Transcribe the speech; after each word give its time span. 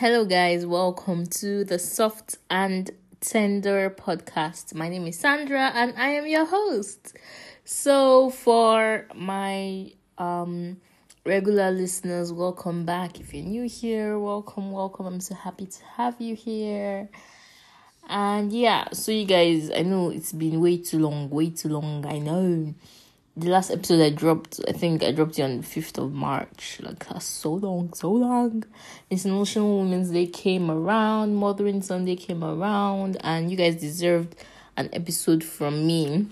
Hello, 0.00 0.24
guys. 0.24 0.64
Welcome 0.64 1.26
to 1.26 1.62
the 1.62 1.78
Soft 1.78 2.38
and 2.48 2.90
Tender 3.20 3.90
podcast. 3.90 4.72
My 4.72 4.88
name 4.88 5.06
is 5.06 5.18
Sandra, 5.18 5.72
and 5.74 5.92
I 5.94 6.12
am 6.12 6.26
your 6.26 6.46
host. 6.46 7.14
So, 7.66 8.30
for 8.30 9.06
my 9.14 9.92
um 10.16 10.78
regular 11.26 11.70
listeners, 11.70 12.32
welcome 12.32 12.86
back. 12.86 13.20
If 13.20 13.34
you're 13.34 13.44
new 13.44 13.68
here, 13.68 14.18
welcome, 14.18 14.72
welcome. 14.72 15.04
I'm 15.04 15.20
so 15.20 15.34
happy 15.34 15.66
to 15.66 15.84
have 15.98 16.18
you 16.18 16.34
here. 16.34 17.10
And 18.08 18.50
yeah, 18.54 18.88
so 18.94 19.12
you 19.12 19.26
guys, 19.26 19.70
I 19.70 19.82
know 19.82 20.08
it's 20.08 20.32
been 20.32 20.62
way 20.62 20.78
too 20.78 21.00
long, 21.00 21.28
way 21.28 21.50
too 21.50 21.68
long. 21.68 22.06
I 22.06 22.20
know 22.20 22.74
the 23.36 23.48
last 23.48 23.70
episode 23.70 24.00
I 24.00 24.10
dropped, 24.10 24.60
I 24.68 24.72
think 24.72 25.02
I 25.02 25.12
dropped 25.12 25.38
it 25.38 25.42
on 25.42 25.58
the 25.58 25.62
5th 25.62 25.98
of 25.98 26.12
March. 26.12 26.78
Like, 26.82 27.06
that's 27.08 27.24
so 27.24 27.54
long, 27.54 27.92
so 27.92 28.10
long. 28.10 28.64
International 29.08 29.78
Women's 29.78 30.10
Day 30.10 30.26
came 30.26 30.70
around, 30.70 31.36
Mothering 31.36 31.82
Sunday 31.82 32.16
came 32.16 32.42
around, 32.42 33.18
and 33.20 33.50
you 33.50 33.56
guys 33.56 33.76
deserved 33.76 34.34
an 34.76 34.90
episode 34.92 35.44
from 35.44 35.86
me 35.86 36.28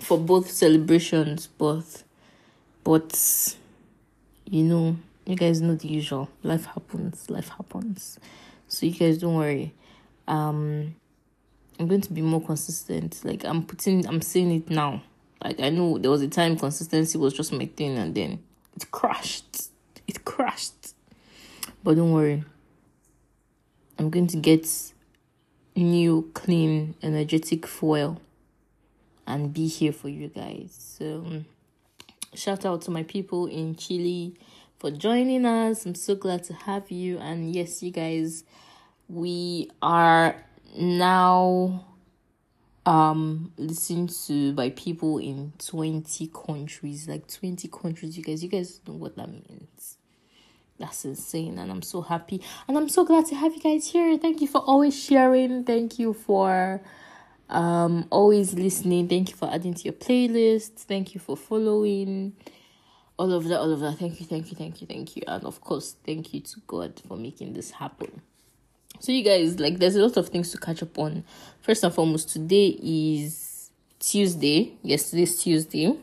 for 0.00 0.18
both 0.18 0.50
celebrations, 0.50 1.46
both. 1.46 2.04
But, 2.82 3.56
you 4.46 4.64
know, 4.64 4.96
you 5.26 5.36
guys 5.36 5.60
know 5.60 5.74
the 5.74 5.88
usual. 5.88 6.28
Life 6.42 6.64
happens, 6.66 7.28
life 7.28 7.50
happens. 7.50 8.18
So, 8.68 8.86
you 8.86 8.92
guys 8.92 9.18
don't 9.18 9.34
worry. 9.34 9.74
Um, 10.26 10.94
I'm 11.78 11.88
going 11.88 12.00
to 12.00 12.12
be 12.12 12.22
more 12.22 12.40
consistent. 12.40 13.20
Like, 13.22 13.44
I'm 13.44 13.64
putting, 13.64 14.06
I'm 14.06 14.22
saying 14.22 14.50
it 14.50 14.70
now 14.70 15.02
like 15.42 15.60
I 15.60 15.70
know 15.70 15.98
there 15.98 16.10
was 16.10 16.22
a 16.22 16.28
time 16.28 16.56
consistency 16.56 17.18
was 17.18 17.34
just 17.34 17.52
my 17.52 17.66
thing 17.66 17.96
and 17.98 18.14
then 18.14 18.42
it 18.74 18.90
crashed. 18.90 19.70
It 20.06 20.24
crashed. 20.24 20.94
But 21.82 21.96
don't 21.96 22.12
worry. 22.12 22.44
I'm 23.98 24.10
going 24.10 24.26
to 24.28 24.36
get 24.36 24.68
new, 25.74 26.30
clean, 26.34 26.94
energetic 27.02 27.66
foil 27.66 28.20
and 29.26 29.52
be 29.52 29.66
here 29.66 29.92
for 29.92 30.08
you 30.08 30.28
guys. 30.28 30.76
So 30.98 31.24
um, 31.26 31.46
shout 32.34 32.64
out 32.64 32.82
to 32.82 32.90
my 32.90 33.02
people 33.02 33.46
in 33.46 33.76
Chile 33.76 34.34
for 34.78 34.90
joining 34.90 35.44
us. 35.44 35.86
I'm 35.86 35.94
so 35.94 36.14
glad 36.14 36.44
to 36.44 36.54
have 36.54 36.90
you. 36.90 37.18
And 37.18 37.54
yes, 37.54 37.82
you 37.82 37.90
guys, 37.90 38.44
we 39.08 39.70
are 39.82 40.36
now 40.76 41.84
um 42.86 43.52
listened 43.58 44.10
to 44.10 44.52
by 44.52 44.70
people 44.70 45.18
in 45.18 45.52
20 45.58 46.28
countries 46.28 47.08
like 47.08 47.26
20 47.26 47.68
countries 47.68 48.16
you 48.16 48.22
guys 48.22 48.42
you 48.44 48.48
guys 48.48 48.80
know 48.86 48.94
what 48.94 49.16
that 49.16 49.28
means. 49.28 49.98
That's 50.78 51.04
insane 51.04 51.58
and 51.58 51.70
i'm 51.70 51.82
so 51.82 52.02
happy 52.02 52.40
and 52.68 52.76
i'm 52.76 52.88
so 52.88 53.04
glad 53.04 53.26
to 53.26 53.34
have 53.34 53.54
you 53.54 53.60
guys 53.60 53.88
here. 53.90 54.16
Thank 54.18 54.40
you 54.40 54.46
for 54.48 54.58
always 54.60 54.98
sharing. 54.98 55.64
Thank 55.64 55.98
you 55.98 56.12
for 56.14 56.82
um 57.48 58.06
always 58.10 58.54
listening. 58.54 59.08
Thank 59.08 59.30
you 59.30 59.36
for 59.36 59.50
adding 59.52 59.74
to 59.74 59.84
your 59.84 59.94
playlist. 59.94 60.72
Thank 60.84 61.14
you 61.14 61.20
for 61.20 61.36
following. 61.36 62.34
All 63.18 63.32
of 63.32 63.44
that 63.48 63.58
all 63.58 63.72
of 63.72 63.80
that. 63.80 63.98
Thank 63.98 64.20
you 64.20 64.26
thank 64.26 64.50
you 64.50 64.56
thank 64.56 64.80
you 64.80 64.86
thank 64.86 65.16
you. 65.16 65.22
And 65.26 65.44
of 65.44 65.60
course 65.60 65.96
thank 66.04 66.34
you 66.34 66.40
to 66.40 66.60
god 66.66 67.00
for 67.08 67.16
making 67.16 67.54
this 67.54 67.72
happen 67.72 68.22
so 69.00 69.12
you 69.12 69.22
guys 69.22 69.58
like 69.58 69.78
there's 69.78 69.96
a 69.96 70.02
lot 70.02 70.16
of 70.16 70.28
things 70.28 70.50
to 70.52 70.58
catch 70.58 70.82
up 70.82 70.98
on. 70.98 71.24
First 71.60 71.84
and 71.84 71.92
foremost 71.92 72.30
today 72.30 72.78
is 72.82 73.70
tuesday. 73.98 74.72
Yesterday's 74.82 75.42
tuesday. 75.42 75.96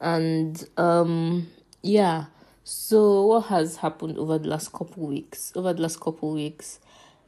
And 0.00 0.62
um 0.76 1.48
yeah. 1.82 2.26
So 2.64 3.26
what 3.26 3.46
has 3.46 3.76
happened 3.76 4.18
over 4.18 4.38
the 4.38 4.48
last 4.48 4.72
couple 4.72 5.06
weeks? 5.06 5.52
Over 5.54 5.72
the 5.72 5.82
last 5.82 6.00
couple 6.00 6.32
weeks 6.32 6.80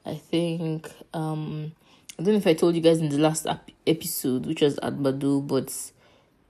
i 0.09 0.15
think 0.15 0.91
um 1.13 1.73
i 2.19 2.23
don't 2.23 2.33
know 2.33 2.39
if 2.39 2.47
i 2.47 2.55
told 2.55 2.75
you 2.75 2.81
guys 2.81 2.99
in 2.99 3.09
the 3.11 3.19
last 3.19 3.47
ap- 3.47 3.71
episode 3.87 4.47
which 4.47 4.63
was 4.63 4.79
at 4.79 4.95
badu 4.95 5.47
but 5.47 5.73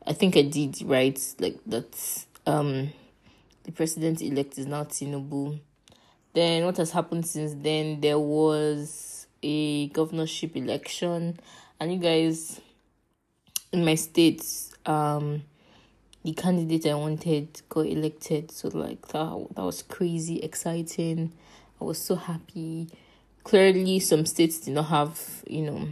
i 0.07 0.13
think 0.13 0.37
i 0.37 0.43
did 0.43 0.81
right? 0.83 1.21
Like 1.39 1.59
that 1.67 2.25
um 2.47 2.93
the 3.65 3.73
president 3.73 4.23
elect 4.23 4.59
is 4.59 4.67
now 4.67 4.85
tinubu 4.85 5.59
then 6.35 6.65
what 6.65 6.77
has 6.77 6.93
happened 6.93 7.27
since 7.27 7.55
then? 7.55 8.01
There 8.01 8.19
was 8.19 9.27
a 9.43 9.89
governorship 9.89 10.57
election, 10.57 11.39
and 11.81 11.93
you 11.93 11.99
guys 11.99 12.61
in 13.73 13.85
my 13.85 13.95
state, 13.95 14.45
um, 14.87 15.43
the 16.25 16.33
candidate 16.33 16.87
I 16.87 16.95
wanted 16.95 17.63
got 17.69 17.87
elected. 17.87 18.51
So 18.51 18.69
like 18.69 19.09
that 19.09 19.47
that 19.55 19.63
was 19.63 19.83
crazy 19.83 20.39
exciting. 20.39 21.33
I 21.81 21.85
was 21.85 21.99
so 21.99 22.17
happy. 22.17 22.89
Clearly, 23.45 24.01
some 24.01 24.27
states 24.27 24.59
did 24.61 24.75
not 24.75 24.87
have 24.87 25.43
you 25.47 25.63
know 25.63 25.89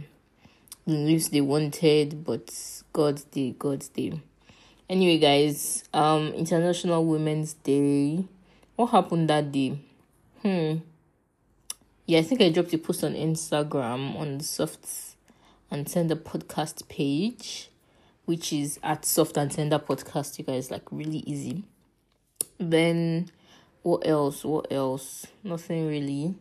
the 0.85 0.93
news 0.93 1.29
they 1.29 1.41
wanted, 1.41 2.23
but 2.23 2.53
God's 2.93 3.23
day, 3.25 3.55
God's 3.57 3.89
day. 3.89 4.21
Anyway, 4.89 5.17
guys, 5.17 5.83
um, 5.93 6.29
International 6.29 7.03
Women's 7.05 7.53
Day. 7.53 8.25
What 8.75 8.87
happened 8.87 9.29
that 9.29 9.51
day? 9.51 9.79
Hmm. 10.47 10.77
Yeah, 12.05 12.19
I 12.19 12.21
think 12.21 12.39
I 12.39 12.47
dropped 12.47 12.73
a 12.73 12.77
post 12.77 13.03
on 13.03 13.15
Instagram 13.15 14.17
on 14.17 14.37
the 14.37 14.45
Soft 14.45 14.87
and 15.69 15.85
Tender 15.85 16.15
podcast 16.15 16.87
page, 16.87 17.69
which 18.23 18.53
is 18.53 18.79
at 18.81 19.03
Soft 19.03 19.35
and 19.35 19.51
Tender 19.51 19.77
podcast. 19.77 20.39
You 20.39 20.45
guys 20.45 20.71
like 20.71 20.83
really 20.89 21.17
easy. 21.17 21.65
Then 22.57 23.29
what 23.83 24.07
else? 24.07 24.45
What 24.45 24.71
else? 24.71 25.27
Nothing 25.43 25.89
really. 25.89 26.33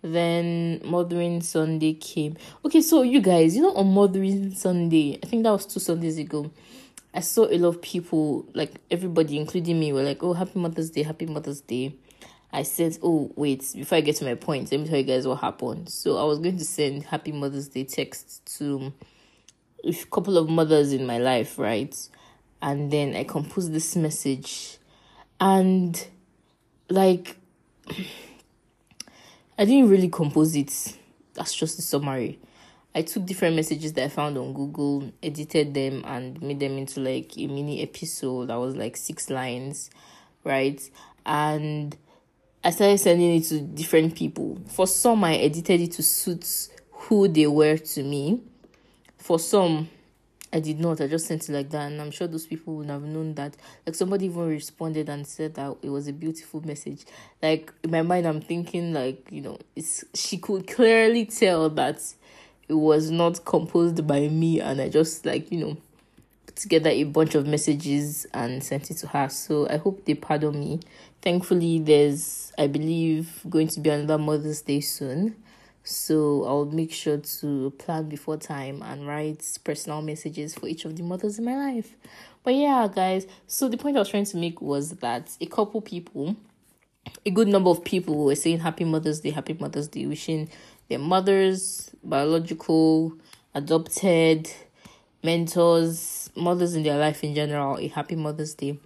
Then 0.00 0.80
Mothering 0.84 1.40
Sunday 1.40 1.94
came. 1.94 2.36
Okay, 2.64 2.80
so 2.80 3.02
you 3.02 3.20
guys, 3.20 3.56
you 3.56 3.62
know, 3.62 3.74
on 3.74 3.92
Mothering 3.92 4.54
Sunday, 4.54 5.18
I 5.20 5.26
think 5.26 5.42
that 5.42 5.50
was 5.50 5.66
two 5.66 5.80
Sundays 5.80 6.18
ago. 6.18 6.52
I 7.12 7.18
saw 7.18 7.46
a 7.46 7.58
lot 7.58 7.70
of 7.70 7.82
people, 7.82 8.46
like 8.54 8.74
everybody, 8.92 9.36
including 9.38 9.80
me, 9.80 9.92
were 9.92 10.04
like, 10.04 10.22
"Oh, 10.22 10.34
Happy 10.34 10.56
Mother's 10.56 10.90
Day, 10.90 11.02
Happy 11.02 11.26
Mother's 11.26 11.62
Day." 11.62 11.96
I 12.52 12.62
said, 12.62 12.98
Oh, 13.02 13.32
wait, 13.36 13.70
before 13.74 13.98
I 13.98 14.00
get 14.00 14.16
to 14.16 14.24
my 14.24 14.34
point, 14.34 14.70
let 14.72 14.80
me 14.80 14.88
tell 14.88 14.98
you 14.98 15.04
guys 15.04 15.26
what 15.26 15.40
happened. 15.40 15.88
So 15.88 16.16
I 16.16 16.24
was 16.24 16.38
going 16.38 16.58
to 16.58 16.64
send 16.64 17.04
Happy 17.04 17.32
Mother's 17.32 17.68
Day 17.68 17.84
text 17.84 18.44
to 18.58 18.92
a 19.84 19.92
couple 20.10 20.36
of 20.36 20.48
mothers 20.48 20.92
in 20.92 21.06
my 21.06 21.18
life, 21.18 21.58
right? 21.58 21.96
And 22.60 22.90
then 22.90 23.14
I 23.16 23.24
composed 23.24 23.72
this 23.72 23.96
message. 23.96 24.78
And 25.40 26.06
like 26.88 27.36
I 29.58 29.64
didn't 29.64 29.90
really 29.90 30.08
compose 30.08 30.56
it. 30.56 30.96
That's 31.34 31.54
just 31.54 31.76
the 31.76 31.82
summary. 31.82 32.38
I 32.94 33.02
took 33.02 33.24
different 33.24 33.54
messages 33.54 33.92
that 33.92 34.04
I 34.04 34.08
found 34.08 34.36
on 34.36 34.52
Google, 34.52 35.12
edited 35.22 35.74
them, 35.74 36.02
and 36.04 36.40
made 36.42 36.58
them 36.58 36.76
into 36.76 37.00
like 37.00 37.36
a 37.36 37.46
mini 37.46 37.82
episode 37.82 38.48
that 38.48 38.56
was 38.56 38.74
like 38.74 38.96
six 38.96 39.30
lines, 39.30 39.90
right? 40.42 40.80
And 41.24 41.96
I 42.62 42.70
started 42.70 42.98
sending 42.98 43.36
it 43.36 43.44
to 43.44 43.60
different 43.60 44.14
people. 44.14 44.58
For 44.68 44.86
some, 44.86 45.24
I 45.24 45.36
edited 45.36 45.80
it 45.80 45.92
to 45.92 46.02
suit 46.02 46.68
who 46.90 47.26
they 47.26 47.46
were 47.46 47.78
to 47.78 48.02
me. 48.02 48.42
For 49.16 49.38
some, 49.38 49.88
I 50.52 50.60
did 50.60 50.80
not. 50.80 51.00
I 51.00 51.06
just 51.06 51.26
sent 51.26 51.48
it 51.48 51.52
like 51.52 51.70
that, 51.70 51.90
and 51.90 52.00
I'm 52.00 52.10
sure 52.10 52.26
those 52.26 52.46
people 52.46 52.74
would 52.76 52.90
have 52.90 53.02
known 53.02 53.34
that. 53.34 53.56
Like 53.86 53.94
somebody 53.94 54.26
even 54.26 54.48
responded 54.48 55.08
and 55.08 55.26
said 55.26 55.54
that 55.54 55.76
it 55.82 55.88
was 55.90 56.08
a 56.08 56.12
beautiful 56.12 56.60
message. 56.66 57.04
Like 57.42 57.72
in 57.82 57.92
my 57.92 58.02
mind, 58.02 58.26
I'm 58.26 58.40
thinking 58.40 58.92
like 58.92 59.28
you 59.30 59.42
know, 59.42 59.58
it's 59.76 60.04
she 60.14 60.38
could 60.38 60.66
clearly 60.66 61.24
tell 61.26 61.70
that 61.70 62.02
it 62.68 62.74
was 62.74 63.10
not 63.10 63.44
composed 63.44 64.06
by 64.06 64.28
me, 64.28 64.60
and 64.60 64.80
I 64.80 64.88
just 64.88 65.24
like 65.24 65.50
you 65.52 65.60
know 65.60 65.76
put 66.46 66.56
together 66.56 66.90
a 66.90 67.04
bunch 67.04 67.36
of 67.36 67.46
messages 67.46 68.26
and 68.34 68.62
sent 68.62 68.90
it 68.90 68.94
to 68.98 69.06
her. 69.06 69.28
So 69.28 69.68
I 69.68 69.76
hope 69.76 70.04
they 70.04 70.14
pardon 70.14 70.58
me. 70.58 70.80
Thankfully, 71.22 71.78
there's, 71.78 72.52
I 72.58 72.66
believe, 72.66 73.42
going 73.48 73.68
to 73.68 73.80
be 73.80 73.90
another 73.90 74.18
Mother's 74.18 74.62
Day 74.62 74.80
soon. 74.80 75.36
So 75.82 76.44
I'll 76.44 76.66
make 76.66 76.92
sure 76.92 77.18
to 77.18 77.70
plan 77.78 78.08
before 78.08 78.36
time 78.36 78.82
and 78.82 79.06
write 79.06 79.58
personal 79.64 80.02
messages 80.02 80.54
for 80.54 80.66
each 80.66 80.84
of 80.84 80.96
the 80.96 81.02
mothers 81.02 81.38
in 81.38 81.44
my 81.44 81.56
life. 81.56 81.94
But 82.42 82.54
yeah, 82.54 82.88
guys, 82.92 83.26
so 83.46 83.68
the 83.68 83.76
point 83.76 83.96
I 83.96 84.00
was 84.00 84.08
trying 84.08 84.24
to 84.26 84.36
make 84.36 84.60
was 84.62 84.90
that 84.96 85.36
a 85.40 85.46
couple 85.46 85.80
people, 85.80 86.36
a 87.26 87.30
good 87.30 87.48
number 87.48 87.70
of 87.70 87.84
people 87.84 88.24
were 88.24 88.34
saying 88.34 88.60
Happy 88.60 88.84
Mother's 88.84 89.20
Day, 89.20 89.30
Happy 89.30 89.54
Mother's 89.54 89.88
Day, 89.88 90.06
wishing 90.06 90.48
their 90.88 90.98
mothers, 90.98 91.90
biological, 92.02 93.14
adopted, 93.54 94.50
mentors, 95.22 96.30
mothers 96.34 96.74
in 96.74 96.82
their 96.82 96.98
life 96.98 97.22
in 97.24 97.34
general, 97.34 97.78
a 97.78 97.88
happy 97.88 98.16
Mother's 98.16 98.54
Day. 98.54 98.78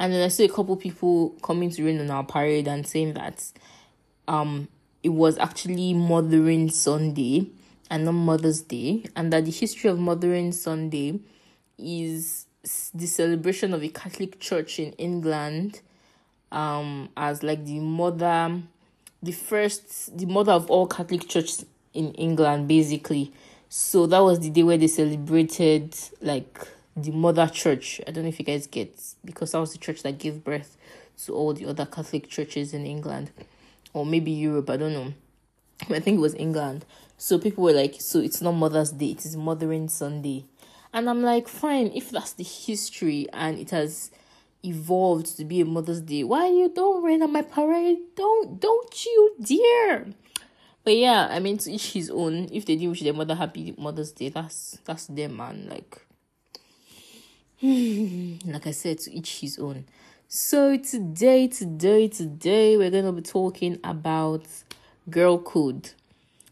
And 0.00 0.14
then 0.14 0.22
I 0.22 0.28
see 0.28 0.46
a 0.46 0.48
couple 0.48 0.74
people 0.76 1.36
coming 1.42 1.70
to 1.70 1.84
rain 1.84 2.00
on 2.00 2.10
our 2.10 2.24
parade 2.24 2.66
and 2.66 2.86
saying 2.86 3.12
that 3.14 3.44
um 4.26 4.66
it 5.02 5.10
was 5.10 5.38
actually 5.38 5.94
Mothering 5.94 6.70
Sunday 6.70 7.46
and 7.90 8.04
not 8.04 8.12
Mother's 8.12 8.62
Day, 8.62 9.04
and 9.16 9.32
that 9.32 9.44
the 9.44 9.50
history 9.50 9.90
of 9.90 9.98
Mothering 9.98 10.52
Sunday 10.52 11.20
is 11.78 12.46
the 12.94 13.06
celebration 13.06 13.72
of 13.74 13.82
a 13.82 13.88
Catholic 13.88 14.40
church 14.40 14.78
in 14.78 14.92
England 14.92 15.80
um 16.52 17.08
as 17.16 17.42
like 17.42 17.64
the 17.64 17.78
mother 17.78 18.60
the 19.22 19.32
first 19.32 20.16
the 20.16 20.26
mother 20.26 20.52
of 20.52 20.70
all 20.70 20.86
Catholic 20.86 21.28
churches 21.28 21.66
in 21.92 22.12
England 22.14 22.66
basically. 22.66 23.32
So 23.68 24.06
that 24.06 24.20
was 24.20 24.40
the 24.40 24.50
day 24.50 24.62
where 24.62 24.78
they 24.78 24.88
celebrated 24.88 25.94
like 26.22 26.58
the 26.96 27.10
mother 27.10 27.46
church. 27.46 28.00
I 28.06 28.10
don't 28.10 28.24
know 28.24 28.28
if 28.28 28.38
you 28.38 28.44
guys 28.44 28.66
get 28.66 29.00
because 29.24 29.52
that 29.52 29.60
was 29.60 29.72
the 29.72 29.78
church 29.78 30.02
that 30.02 30.18
gave 30.18 30.44
birth 30.44 30.76
to 31.24 31.34
all 31.34 31.52
the 31.52 31.66
other 31.66 31.86
Catholic 31.86 32.28
churches 32.28 32.72
in 32.72 32.86
England 32.86 33.30
or 33.92 34.06
maybe 34.06 34.30
Europe, 34.30 34.70
I 34.70 34.76
don't 34.76 34.92
know. 34.92 35.12
I 35.88 36.00
think 36.00 36.18
it 36.18 36.20
was 36.20 36.34
England. 36.34 36.84
So 37.16 37.38
people 37.38 37.64
were 37.64 37.72
like, 37.72 37.96
so 37.98 38.20
it's 38.20 38.40
not 38.40 38.52
Mother's 38.52 38.92
Day, 38.92 39.10
it 39.10 39.24
is 39.24 39.36
Mothering 39.36 39.88
Sunday. 39.88 40.44
And 40.92 41.08
I'm 41.08 41.22
like, 41.22 41.48
fine, 41.48 41.92
if 41.94 42.10
that's 42.10 42.32
the 42.32 42.44
history 42.44 43.28
and 43.32 43.58
it 43.58 43.70
has 43.70 44.10
evolved 44.64 45.36
to 45.36 45.44
be 45.44 45.60
a 45.60 45.64
Mother's 45.64 46.00
Day, 46.00 46.24
why 46.24 46.48
you 46.48 46.70
don't 46.74 47.02
rain 47.02 47.22
on 47.22 47.32
my 47.32 47.42
parade? 47.42 47.98
Don't 48.16 48.60
don't 48.60 49.04
you 49.04 49.34
dear. 49.40 50.06
But 50.82 50.96
yeah, 50.96 51.28
I 51.30 51.38
mean 51.40 51.58
to 51.58 51.70
each 51.70 51.92
his 51.92 52.10
own. 52.10 52.48
If 52.52 52.66
they 52.66 52.76
didn't 52.76 52.90
wish 52.90 53.02
their 53.02 53.12
mother 53.12 53.34
happy 53.34 53.74
Mother's 53.78 54.12
Day, 54.12 54.30
that's 54.30 54.78
that's 54.84 55.06
them 55.06 55.36
man. 55.36 55.68
Like 55.68 56.06
like 57.62 58.66
I 58.66 58.70
said, 58.70 59.00
to 59.00 59.12
each 59.12 59.40
his 59.40 59.58
own. 59.58 59.84
So 60.28 60.78
today, 60.78 61.46
today, 61.46 62.08
today 62.08 62.78
we're 62.78 62.90
gonna 62.90 63.12
be 63.12 63.20
talking 63.20 63.78
about 63.84 64.46
girl 65.10 65.36
code. 65.38 65.90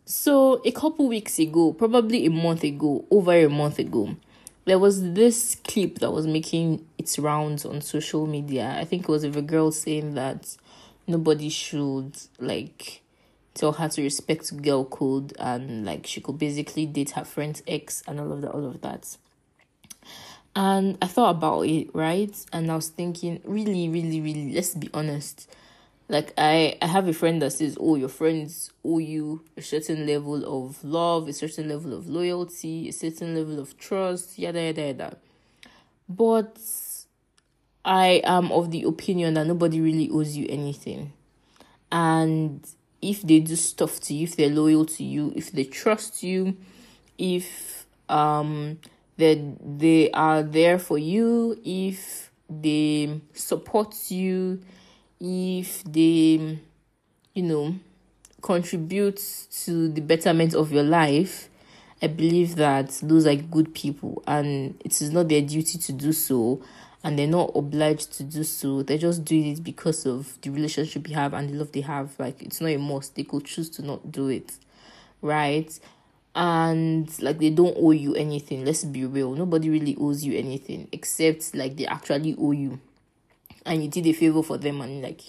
So 0.04 0.60
a 0.66 0.70
couple 0.70 1.08
weeks 1.08 1.38
ago, 1.38 1.72
probably 1.72 2.26
a 2.26 2.30
month 2.30 2.62
ago, 2.62 3.06
over 3.10 3.32
a 3.32 3.48
month 3.48 3.78
ago, 3.78 4.16
there 4.66 4.78
was 4.78 5.14
this 5.14 5.56
clip 5.66 6.00
that 6.00 6.10
was 6.10 6.26
making 6.26 6.84
its 6.98 7.18
rounds 7.18 7.64
on 7.64 7.80
social 7.80 8.26
media. 8.26 8.76
I 8.78 8.84
think 8.84 9.04
it 9.04 9.08
was 9.08 9.24
of 9.24 9.34
a 9.34 9.40
girl 9.40 9.72
saying 9.72 10.12
that 10.12 10.58
nobody 11.06 11.48
should 11.48 12.18
like 12.38 13.00
tell 13.54 13.72
her 13.72 13.88
to 13.88 14.02
respect 14.02 14.54
girl 14.60 14.84
code 14.84 15.32
and 15.38 15.86
like 15.86 16.06
she 16.06 16.20
could 16.20 16.38
basically 16.38 16.84
date 16.84 17.12
her 17.12 17.24
friend's 17.24 17.62
ex 17.66 18.02
and 18.06 18.20
all 18.20 18.30
of 18.30 18.42
that 18.42 18.50
all 18.50 18.66
of 18.66 18.82
that 18.82 19.16
and 20.58 20.98
i 21.00 21.06
thought 21.06 21.30
about 21.30 21.62
it 21.62 21.88
right? 21.94 22.34
And 22.52 22.70
i 22.70 22.74
was 22.74 22.88
thinking 22.88 23.40
really 23.44 23.88
really 23.88 24.20
really 24.20 24.52
let's 24.52 24.74
be 24.74 24.90
honest. 24.92 25.48
Like 26.08 26.32
i 26.36 26.76
i 26.82 26.86
have 26.86 27.06
a 27.06 27.12
friend 27.12 27.40
that 27.42 27.52
says 27.52 27.78
oh 27.80 27.94
your 27.94 28.08
friends 28.08 28.72
owe 28.84 28.98
you 28.98 29.44
a 29.56 29.62
certain 29.62 30.04
level 30.04 30.44
of 30.44 30.82
love 30.82 31.28
a 31.28 31.32
certain 31.32 31.68
level 31.68 31.92
of 31.94 32.08
loyalty 32.08 32.88
a 32.88 32.92
certain 32.92 33.36
level 33.36 33.60
of 33.60 33.78
trust 33.78 34.36
yada 34.38 34.60
yada 34.60 34.86
yada. 34.88 35.16
But 36.08 36.58
i 37.84 38.20
am 38.24 38.50
of 38.50 38.72
the 38.72 38.82
opinion 38.82 39.34
that 39.34 39.46
nobody 39.46 39.80
really 39.80 40.10
owes 40.10 40.36
you 40.36 40.46
anything. 40.48 41.12
And 41.92 42.66
if 43.00 43.22
they 43.22 43.38
do 43.38 43.54
stuff 43.54 44.00
to 44.00 44.14
you 44.14 44.24
if 44.24 44.34
they're 44.34 44.50
loyal 44.50 44.86
to 44.86 45.04
you 45.04 45.32
if 45.36 45.52
they 45.52 45.62
trust 45.62 46.24
you 46.24 46.56
if 47.16 47.86
um 48.08 48.78
that 49.18 49.78
they 49.78 50.10
are 50.12 50.42
there 50.42 50.78
for 50.78 50.96
you 50.96 51.60
if 51.64 52.30
they 52.48 53.20
support 53.34 53.94
you 54.10 54.60
if 55.20 55.84
they 55.84 56.58
you 57.34 57.42
know 57.42 57.74
contribute 58.40 59.20
to 59.64 59.88
the 59.88 60.00
betterment 60.00 60.54
of 60.54 60.72
your 60.72 60.84
life. 60.84 61.48
I 62.00 62.06
believe 62.06 62.54
that 62.56 62.90
those 63.02 63.26
are 63.26 63.34
good 63.34 63.74
people 63.74 64.22
and 64.26 64.80
it 64.84 65.00
is 65.02 65.10
not 65.10 65.28
their 65.28 65.42
duty 65.42 65.78
to 65.78 65.92
do 65.92 66.12
so 66.12 66.62
and 67.02 67.18
they're 67.18 67.26
not 67.26 67.50
obliged 67.56 68.12
to 68.14 68.22
do 68.22 68.44
so. 68.44 68.84
They're 68.84 68.98
just 68.98 69.24
doing 69.24 69.48
it 69.48 69.64
because 69.64 70.06
of 70.06 70.40
the 70.42 70.50
relationship 70.50 71.08
you 71.08 71.16
have 71.16 71.34
and 71.34 71.50
the 71.50 71.54
love 71.54 71.72
they 71.72 71.80
have. 71.80 72.12
Like 72.18 72.40
it's 72.40 72.60
not 72.60 72.68
a 72.68 72.76
must. 72.76 73.16
They 73.16 73.24
could 73.24 73.44
choose 73.44 73.68
to 73.70 73.82
not 73.82 74.12
do 74.12 74.28
it 74.28 74.52
right 75.20 75.76
and 76.34 77.20
like 77.22 77.38
they 77.38 77.50
don't 77.50 77.76
owe 77.78 77.90
you 77.90 78.14
anything. 78.14 78.64
Let's 78.64 78.84
be 78.84 79.04
real. 79.04 79.34
Nobody 79.34 79.70
really 79.70 79.96
owes 79.98 80.24
you 80.24 80.38
anything 80.38 80.88
except 80.92 81.54
like 81.54 81.76
they 81.76 81.86
actually 81.86 82.36
owe 82.38 82.52
you. 82.52 82.80
And 83.66 83.82
you 83.82 83.90
did 83.90 84.06
a 84.06 84.12
favor 84.12 84.42
for 84.42 84.56
them 84.56 84.80
and 84.80 85.02
like 85.02 85.20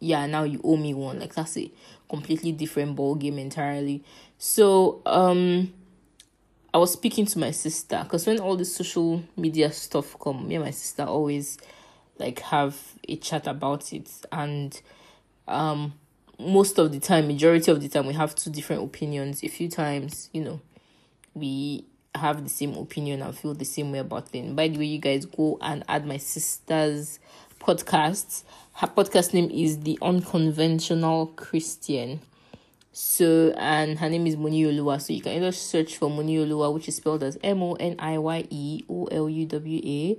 yeah 0.00 0.26
now 0.26 0.44
you 0.44 0.60
owe 0.62 0.76
me 0.76 0.94
one. 0.94 1.20
Like 1.20 1.34
that's 1.34 1.56
a 1.56 1.70
completely 2.08 2.52
different 2.52 2.96
ball 2.96 3.14
game 3.14 3.38
entirely. 3.38 4.04
So 4.38 5.00
um 5.06 5.72
i 6.72 6.76
was 6.76 6.92
speaking 6.92 7.24
to 7.24 7.38
my 7.38 7.52
sister 7.52 8.00
because 8.02 8.26
when 8.26 8.40
all 8.40 8.56
the 8.56 8.64
social 8.64 9.22
media 9.36 9.70
stuff 9.70 10.16
come 10.18 10.48
me 10.48 10.56
and 10.56 10.64
my 10.64 10.72
sister 10.72 11.04
always 11.04 11.56
like 12.18 12.40
have 12.40 12.76
a 13.08 13.16
chat 13.16 13.46
about 13.46 13.92
it. 13.92 14.10
And 14.30 14.78
um 15.48 15.94
most 16.38 16.78
of 16.78 16.92
the 16.92 17.00
time, 17.00 17.26
majority 17.26 17.70
of 17.70 17.80
the 17.80 17.88
time, 17.88 18.06
we 18.06 18.14
have 18.14 18.34
two 18.34 18.50
different 18.50 18.82
opinions. 18.82 19.42
A 19.42 19.48
few 19.48 19.68
times, 19.68 20.30
you 20.32 20.42
know, 20.42 20.60
we 21.34 21.84
have 22.14 22.42
the 22.44 22.50
same 22.50 22.74
opinion 22.74 23.22
and 23.22 23.36
feel 23.36 23.54
the 23.54 23.64
same 23.64 23.92
way 23.92 23.98
about 23.98 24.28
things. 24.28 24.54
By 24.54 24.68
the 24.68 24.78
way, 24.78 24.84
you 24.84 24.98
guys 24.98 25.26
go 25.26 25.58
and 25.60 25.84
add 25.88 26.06
my 26.06 26.16
sister's 26.16 27.18
podcast. 27.60 28.44
Her 28.74 28.86
podcast 28.88 29.34
name 29.34 29.50
is 29.50 29.80
The 29.80 29.98
Unconventional 30.02 31.28
Christian. 31.28 32.20
So, 32.92 33.52
and 33.56 33.98
her 33.98 34.08
name 34.08 34.26
is 34.26 34.36
Moniyeoluwa. 34.36 35.00
So, 35.00 35.12
you 35.12 35.20
can 35.20 35.32
either 35.32 35.52
search 35.52 35.96
for 35.96 36.08
Moniyeoluwa, 36.08 36.72
which 36.72 36.88
is 36.88 36.96
spelled 36.96 37.22
as 37.24 37.38
M 37.42 37.62
O 37.62 37.74
N 37.74 37.96
I 37.98 38.18
Y 38.18 38.46
E 38.50 38.84
O 38.88 39.06
L 39.06 39.28
U 39.28 39.46
W 39.46 39.80
A, 39.84 40.18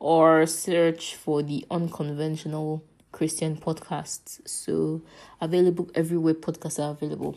or 0.00 0.46
search 0.46 1.14
for 1.14 1.42
The 1.42 1.64
Unconventional 1.70 2.82
Christian 3.18 3.56
podcasts. 3.56 4.40
So 4.48 5.02
available 5.40 5.90
everywhere 5.96 6.34
podcasts 6.34 6.78
are 6.78 6.92
available. 6.92 7.36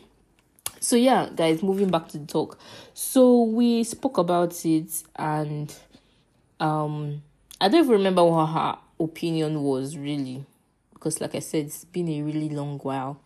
So 0.80 0.96
yeah, 0.96 1.30
guys, 1.36 1.64
moving 1.64 1.90
back 1.90 2.08
to 2.10 2.20
the 2.20 2.28
talk. 2.28 2.60
So 2.94 3.42
we 3.42 3.84
spoke 3.84 4.20
about 4.20 4.64
it 4.64 5.04
and 5.16 5.76
um 6.60 7.24
I 7.60 7.68
don't 7.68 7.86
even 7.86 7.94
remember 7.94 8.24
what 8.24 8.46
her 8.46 8.78
opinion 9.00 9.64
was 9.64 9.98
really. 9.98 10.46
Because 10.94 11.20
like 11.20 11.34
I 11.34 11.40
said, 11.40 11.66
it's 11.66 11.84
been 11.86 12.10
a 12.10 12.22
really 12.22 12.50
long 12.50 12.78
while 12.78 13.20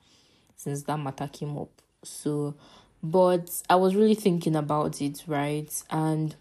since 0.55 0.83
that 0.83 0.97
matter 0.97 1.27
came 1.27 1.57
up. 1.57 1.81
So 2.03 2.55
but 3.03 3.51
I 3.69 3.75
was 3.75 3.97
really 3.97 4.15
thinking 4.15 4.55
about 4.55 5.01
it, 5.01 5.23
right? 5.27 5.83
And 5.91 6.33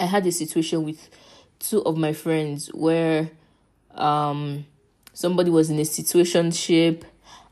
I 0.00 0.06
had 0.06 0.26
a 0.26 0.32
situation 0.32 0.82
with 0.82 1.10
two 1.58 1.82
of 1.82 1.98
my 1.98 2.14
friends 2.14 2.68
where 2.68 3.30
um 3.94 4.64
somebody 5.20 5.50
was 5.50 5.68
in 5.68 5.78
a 5.78 5.84
situation 5.84 6.48
situationship 6.48 7.02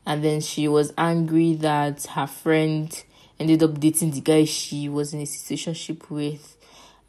and 0.07 0.23
then 0.23 0.41
she 0.41 0.67
was 0.67 0.91
angry 0.97 1.53
that 1.53 2.03
her 2.07 2.25
friend 2.25 3.03
ended 3.39 3.61
up 3.61 3.79
dating 3.79 4.09
the 4.09 4.21
guy 4.21 4.43
she 4.43 4.89
was 4.89 5.13
in 5.13 5.21
a 5.21 5.25
situation 5.27 5.75
situationship 5.75 6.09
with 6.09 6.57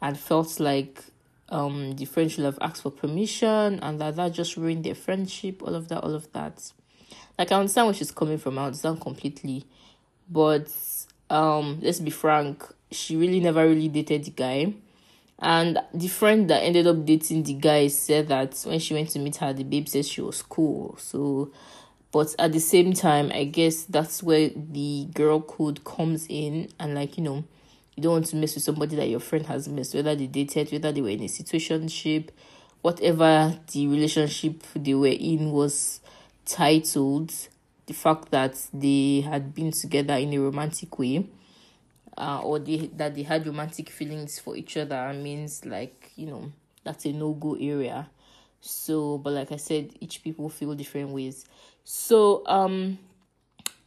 and 0.03 0.19
felt 0.19 0.59
like 0.59 1.03
um 1.49 1.95
the 1.95 2.05
friend 2.05 2.31
should 2.31 2.45
have 2.45 2.59
asked 2.61 2.83
for 2.83 2.91
permission 2.91 3.79
and 3.81 3.99
that 3.99 4.15
that 4.15 4.33
just 4.33 4.55
ruined 4.55 4.83
their 4.83 4.93
friendship 4.93 5.63
all 5.63 5.73
of 5.73 5.87
that 5.87 6.03
all 6.03 6.13
of 6.13 6.31
that. 6.33 6.71
Like 7.39 7.51
i 7.51 7.55
understand 7.55 7.87
where 7.87 7.95
she's 7.95 8.11
coming 8.11 8.37
from 8.37 8.59
i 8.59 8.65
understand 8.65 9.01
completely 9.01 9.65
but 10.29 10.71
um 11.31 11.79
let's 11.81 11.99
be 11.99 12.11
frank 12.11 12.63
she 12.91 13.15
really 13.15 13.39
never 13.39 13.67
really 13.67 13.87
dated 13.87 14.25
the 14.25 14.31
guy 14.31 14.75
and 15.41 15.79
the 15.91 16.07
friend 16.07 16.47
that 16.51 16.61
ended 16.61 16.85
up 16.85 17.03
dating 17.03 17.43
the 17.43 17.55
guy 17.55 17.87
said 17.87 18.27
that 18.27 18.61
when 18.63 18.77
she 18.77 18.93
went 18.93 19.09
to 19.09 19.19
meet 19.19 19.37
her, 19.37 19.51
the 19.51 19.63
babe 19.63 19.87
said 19.87 20.05
she 20.05 20.21
was 20.21 20.43
cool. 20.43 20.95
So, 20.99 21.51
but 22.11 22.35
at 22.37 22.51
the 22.51 22.59
same 22.59 22.93
time, 22.93 23.31
I 23.33 23.45
guess 23.45 23.85
that's 23.85 24.21
where 24.21 24.51
the 24.55 25.07
girl 25.15 25.41
code 25.41 25.83
comes 25.83 26.27
in. 26.29 26.69
And, 26.79 26.93
like, 26.93 27.17
you 27.17 27.23
know, 27.23 27.43
you 27.95 28.03
don't 28.03 28.13
want 28.13 28.25
to 28.27 28.35
mess 28.35 28.53
with 28.53 28.63
somebody 28.63 28.95
that 28.97 29.09
your 29.09 29.19
friend 29.19 29.47
has 29.47 29.67
missed, 29.67 29.95
whether 29.95 30.15
they 30.15 30.27
dated, 30.27 30.71
whether 30.71 30.91
they 30.91 31.01
were 31.01 31.09
in 31.09 31.21
a 31.21 31.27
situationship, 31.27 32.29
whatever 32.83 33.57
the 33.71 33.87
relationship 33.87 34.63
they 34.75 34.93
were 34.93 35.07
in 35.07 35.51
was 35.51 36.01
titled. 36.45 37.33
The 37.87 37.93
fact 37.93 38.29
that 38.29 38.67
they 38.71 39.21
had 39.21 39.55
been 39.55 39.71
together 39.71 40.13
in 40.13 40.33
a 40.33 40.37
romantic 40.37 40.99
way 40.99 41.25
uh, 42.17 42.41
or 42.43 42.59
they 42.59 42.89
that 42.95 43.15
they 43.15 43.23
had 43.23 43.45
romantic 43.45 43.89
feelings 43.89 44.39
for 44.39 44.55
each 44.55 44.77
other 44.77 45.13
means 45.13 45.65
like 45.65 46.11
you 46.15 46.27
know 46.27 46.51
that's 46.83 47.05
a 47.05 47.11
no 47.11 47.33
go 47.33 47.55
area. 47.59 48.09
So, 48.59 49.17
but 49.17 49.33
like 49.33 49.51
I 49.51 49.55
said, 49.55 49.91
each 49.99 50.23
people 50.23 50.47
feel 50.49 50.75
different 50.75 51.09
ways. 51.09 51.45
So, 51.83 52.43
um, 52.45 52.99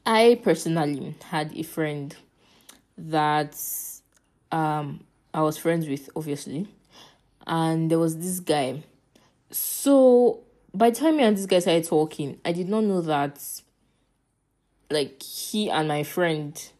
I 0.04 0.40
personally 0.42 1.14
had 1.30 1.56
a 1.56 1.62
friend 1.62 2.14
that 2.98 3.56
um 4.52 5.04
I 5.32 5.42
was 5.42 5.58
friends 5.58 5.88
with, 5.88 6.08
obviously, 6.14 6.68
and 7.46 7.90
there 7.90 7.98
was 7.98 8.18
this 8.18 8.40
guy. 8.40 8.82
So 9.50 10.40
by 10.72 10.90
the 10.90 10.96
time 10.96 11.16
me 11.16 11.24
and 11.24 11.36
this 11.36 11.46
guy 11.46 11.60
started 11.60 11.84
talking, 11.84 12.40
I 12.44 12.52
did 12.52 12.68
not 12.68 12.84
know 12.84 13.00
that 13.02 13.40
like 14.90 15.22
he 15.22 15.70
and 15.70 15.88
my 15.88 16.02
friend 16.02 16.70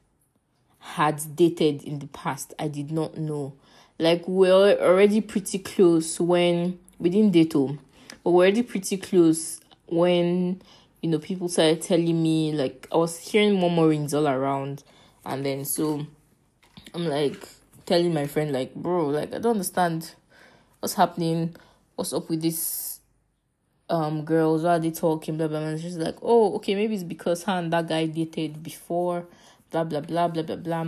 had 0.84 1.22
dated 1.34 1.82
in 1.82 1.98
the 1.98 2.06
past. 2.08 2.52
I 2.58 2.68
did 2.68 2.92
not 2.92 3.16
know. 3.16 3.54
Like 3.98 4.28
we 4.28 4.50
are 4.50 4.72
already 4.80 5.20
pretty 5.20 5.58
close 5.58 6.20
when 6.20 6.78
we 6.98 7.10
didn't 7.10 7.32
date 7.32 7.54
home, 7.54 7.80
but 8.22 8.30
we're 8.30 8.44
already 8.44 8.62
pretty 8.62 8.96
close 8.96 9.60
when 9.86 10.60
you 11.04 11.10
know, 11.10 11.18
people 11.18 11.48
started 11.50 11.82
telling 11.82 12.22
me 12.22 12.52
like 12.52 12.88
I 12.90 12.96
was 12.96 13.18
hearing 13.18 13.60
murmurings 13.60 14.14
all 14.14 14.26
around, 14.26 14.82
and 15.26 15.44
then 15.44 15.66
so 15.66 16.06
I'm 16.94 17.06
like 17.06 17.46
telling 17.84 18.14
my 18.14 18.26
friend 18.26 18.52
like, 18.52 18.74
bro, 18.74 19.08
like 19.08 19.34
I 19.34 19.38
don't 19.38 19.52
understand 19.52 20.14
what's 20.80 20.94
happening, 20.94 21.54
what's 21.94 22.14
up 22.14 22.30
with 22.30 22.40
this 22.40 23.00
um 23.90 24.24
girls, 24.24 24.62
why 24.62 24.76
are 24.76 24.78
they 24.78 24.90
talking, 24.90 25.36
blah 25.36 25.46
blah 25.46 25.58
blah. 25.60 25.68
And 25.68 25.80
she's 25.80 25.98
like, 25.98 26.16
oh, 26.22 26.56
okay, 26.56 26.74
maybe 26.74 26.94
it's 26.94 27.04
because 27.04 27.42
her 27.44 27.52
and 27.52 27.70
that 27.72 27.86
guy 27.86 28.06
dated 28.06 28.62
before, 28.62 29.26
blah 29.83 29.85
blah 29.85 30.00
blah 30.00 30.28
blah 30.28 30.43
blah 30.43 30.57
blah. 30.57 30.81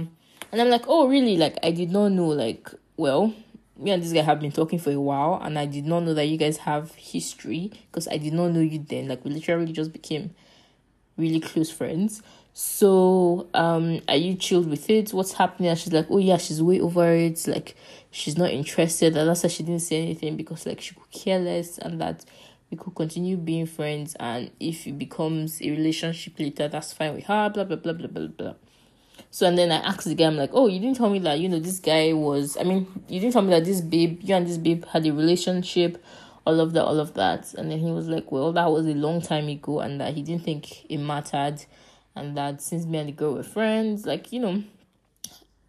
And 0.52 0.60
I'm 0.62 0.70
like, 0.70 0.84
oh 0.86 1.08
really? 1.08 1.36
Like 1.36 1.58
I 1.62 1.72
did 1.72 1.90
not 1.90 2.08
know. 2.08 2.28
Like, 2.28 2.70
well, 2.96 3.34
me 3.78 3.90
and 3.90 4.02
this 4.02 4.12
guy 4.12 4.22
have 4.22 4.40
been 4.40 4.52
talking 4.52 4.78
for 4.78 4.90
a 4.90 5.00
while 5.00 5.40
and 5.42 5.58
I 5.58 5.66
did 5.66 5.86
not 5.86 6.04
know 6.04 6.14
that 6.14 6.26
you 6.26 6.36
guys 6.36 6.58
have 6.58 6.94
history 6.94 7.72
because 7.90 8.08
I 8.08 8.16
did 8.16 8.32
not 8.32 8.48
know 8.48 8.60
you 8.60 8.78
then. 8.78 9.08
Like 9.08 9.24
we 9.24 9.32
literally 9.32 9.72
just 9.72 9.92
became 9.92 10.34
really 11.16 11.40
close 11.40 11.70
friends. 11.70 12.22
So, 12.58 13.48
um, 13.52 14.00
are 14.08 14.16
you 14.16 14.34
chilled 14.34 14.70
with 14.70 14.88
it? 14.88 15.12
What's 15.12 15.34
happening? 15.34 15.68
And 15.68 15.78
she's 15.78 15.92
like, 15.92 16.06
Oh 16.08 16.16
yeah, 16.18 16.38
she's 16.38 16.62
way 16.62 16.80
over 16.80 17.12
it, 17.12 17.46
like 17.46 17.76
she's 18.10 18.38
not 18.38 18.50
interested. 18.50 19.14
And 19.16 19.28
that's 19.28 19.42
why 19.42 19.48
she 19.48 19.62
didn't 19.62 19.82
say 19.82 20.02
anything 20.02 20.36
because 20.36 20.64
like 20.64 20.80
she 20.80 20.94
could 20.94 21.10
care 21.10 21.38
less 21.38 21.76
and 21.76 22.00
that 22.00 22.24
we 22.70 22.76
could 22.78 22.94
continue 22.94 23.36
being 23.36 23.66
friends 23.66 24.16
and 24.18 24.50
if 24.58 24.86
it 24.86 24.98
becomes 24.98 25.60
a 25.60 25.70
relationship 25.70 26.38
later, 26.38 26.66
that's 26.66 26.92
fine 26.92 27.14
with 27.14 27.24
her, 27.24 27.50
blah 27.50 27.64
blah 27.64 27.76
blah 27.76 27.92
blah 27.92 28.08
blah 28.08 28.26
blah. 28.26 28.54
So 29.30 29.46
and 29.46 29.58
then 29.58 29.70
I 29.70 29.76
asked 29.76 30.04
the 30.04 30.14
guy, 30.14 30.26
I'm 30.26 30.36
like, 30.36 30.50
oh, 30.52 30.66
you 30.66 30.80
didn't 30.80 30.96
tell 30.96 31.10
me 31.10 31.18
that 31.20 31.38
you 31.38 31.48
know 31.48 31.58
this 31.58 31.80
guy 31.80 32.12
was. 32.12 32.56
I 32.56 32.62
mean, 32.62 32.86
you 33.08 33.20
didn't 33.20 33.32
tell 33.32 33.42
me 33.42 33.50
that 33.50 33.64
this 33.64 33.80
babe, 33.80 34.20
you 34.22 34.34
and 34.34 34.46
this 34.46 34.58
babe 34.58 34.84
had 34.86 35.06
a 35.06 35.12
relationship, 35.12 36.02
all 36.46 36.60
of 36.60 36.72
that, 36.72 36.84
all 36.84 36.98
of 36.98 37.14
that. 37.14 37.52
And 37.54 37.70
then 37.70 37.78
he 37.80 37.90
was 37.90 38.08
like, 38.08 38.32
well, 38.32 38.52
that 38.52 38.70
was 38.70 38.86
a 38.86 38.94
long 38.94 39.20
time 39.20 39.48
ago, 39.48 39.80
and 39.80 40.00
that 40.00 40.14
he 40.14 40.22
didn't 40.22 40.44
think 40.44 40.90
it 40.90 40.98
mattered, 40.98 41.64
and 42.14 42.36
that 42.36 42.62
since 42.62 42.86
me 42.86 42.98
and 42.98 43.08
the 43.08 43.12
girl 43.12 43.34
were 43.34 43.42
friends, 43.42 44.06
like 44.06 44.32
you 44.32 44.40
know, 44.40 44.62